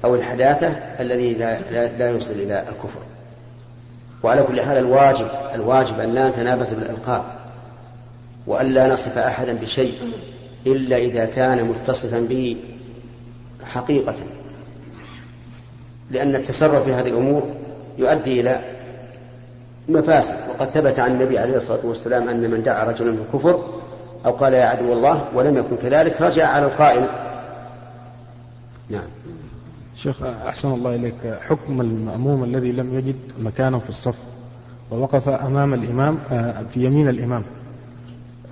أو 0.06 0.16
الحداثة 0.16 0.68
الذي 1.00 1.34
لا, 1.34 1.60
لا, 1.98 2.10
يوصل 2.10 2.34
إلى 2.34 2.64
الكفر. 2.70 3.00
وعلى 4.26 4.44
كل 4.44 4.62
حال 4.62 4.78
الواجب 4.78 5.28
الواجب 5.56 6.00
أن 6.00 6.14
لا 6.14 6.30
نتنابز 6.30 6.74
بالألقاب 6.74 7.24
وأن 8.48 8.66
لا 8.66 8.94
نصف 8.94 9.18
أحدا 9.18 9.54
بشيء 9.54 9.94
إلا 10.68 10.98
إذا 10.98 11.26
كان 11.26 11.66
متصفا 11.66 12.20
به 12.20 12.58
حقيقة. 13.66 14.16
لأن 16.12 16.36
التصرف 16.36 16.84
في 16.84 16.94
هذه 16.94 17.08
الأمور 17.08 17.44
يؤدي 17.98 18.42
إلى 18.42 18.62
مفاسد 19.90 20.36
وقد 20.50 20.68
ثبت 20.68 21.00
عن 21.00 21.12
النبي 21.12 21.40
عليه 21.40 21.58
الصلاة 21.58 21.86
والسلام 21.86 22.30
أن 22.30 22.52
من 22.52 22.64
دعا 22.64 22.84
رجلا 22.84 23.12
بالكفر 23.12 23.64
أو 24.26 24.32
قال 24.32 24.54
يا 24.54 24.66
عدو 24.66 24.94
الله 24.94 25.26
ولم 25.34 25.58
يكن 25.58 25.76
كذلك 25.76 26.22
رجع 26.22 26.48
على 26.48 26.66
القائل. 26.66 27.08
نعم. 28.90 29.08
شيخ 29.96 30.24
أحسن 30.24 30.72
الله 30.72 30.96
إليك. 30.96 31.40
حكم 31.42 31.82
المأموم 31.82 32.44
الذي 32.44 32.72
لم 32.72 32.98
يجد 32.98 33.16
مكانا 33.40 33.80
في 33.80 33.90
الصف 33.90 34.18
ووقف 34.92 35.30
أمام 35.30 35.74
الإمام 35.74 36.20
آه، 36.32 36.64
في 36.74 36.86
يمين 36.86 37.08
الإمام. 37.10 37.44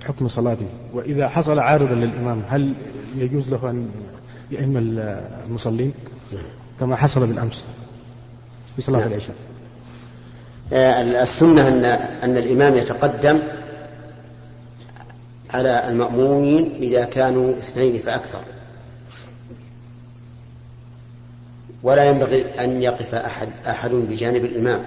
حكم 0.04 0.28
صلاته. 0.28 0.66
وإذا 0.94 1.28
حصل 1.28 1.58
عارضا 1.58 1.94
للإمام 1.94 2.42
هل 2.48 2.72
يجوز 3.16 3.50
له 3.50 3.70
أن 3.70 3.90
يئم 4.50 4.98
المصلين؟ 5.46 5.92
كما 6.80 6.96
حصل 6.96 7.26
بالأمس 7.26 7.64
في 8.76 8.82
صلاة 8.82 9.00
نعم. 9.00 9.08
العشاء. 9.08 9.36
آه، 10.72 11.22
السنة 11.22 11.68
أن 11.68 11.84
أن 12.24 12.36
الإمام 12.36 12.74
يتقدم 12.74 13.38
على 15.54 15.88
المأمومين 15.88 16.74
إذا 16.78 17.04
كانوا 17.04 17.50
اثنين 17.50 18.02
فأكثر. 18.02 18.40
ولا 21.84 22.04
ينبغي 22.04 22.44
أن 22.60 22.82
يقف 22.82 23.14
أحد 23.14 23.48
أحد 23.66 23.90
بجانب 23.90 24.44
الإمام. 24.44 24.84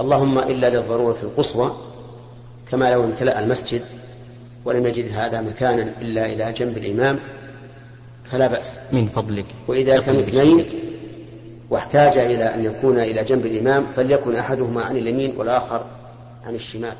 اللهم 0.00 0.38
إلا 0.38 0.70
للضرورة 0.70 1.16
القصوى 1.22 1.76
كما 2.70 2.92
لو 2.92 3.04
امتلأ 3.04 3.40
المسجد 3.40 3.82
ولم 4.64 4.86
يجد 4.86 5.12
هذا 5.12 5.40
مكانا 5.40 5.82
إلا 6.02 6.26
إلى 6.26 6.52
جنب 6.52 6.78
الإمام 6.78 7.18
فلا 8.24 8.46
بأس. 8.46 8.80
من 8.92 9.08
فضلك. 9.08 9.46
وإذا 9.68 10.00
كانوا 10.00 10.20
اثنين 10.20 10.66
واحتاج 11.70 12.18
إلى 12.18 12.54
أن 12.54 12.64
يكون 12.64 12.98
إلى 12.98 13.24
جنب 13.24 13.46
الإمام 13.46 13.86
فليكن 13.96 14.36
أحدهما 14.36 14.82
عن 14.82 14.96
اليمين 14.96 15.36
والآخر 15.36 15.84
عن 16.46 16.54
الشمال. 16.54 16.94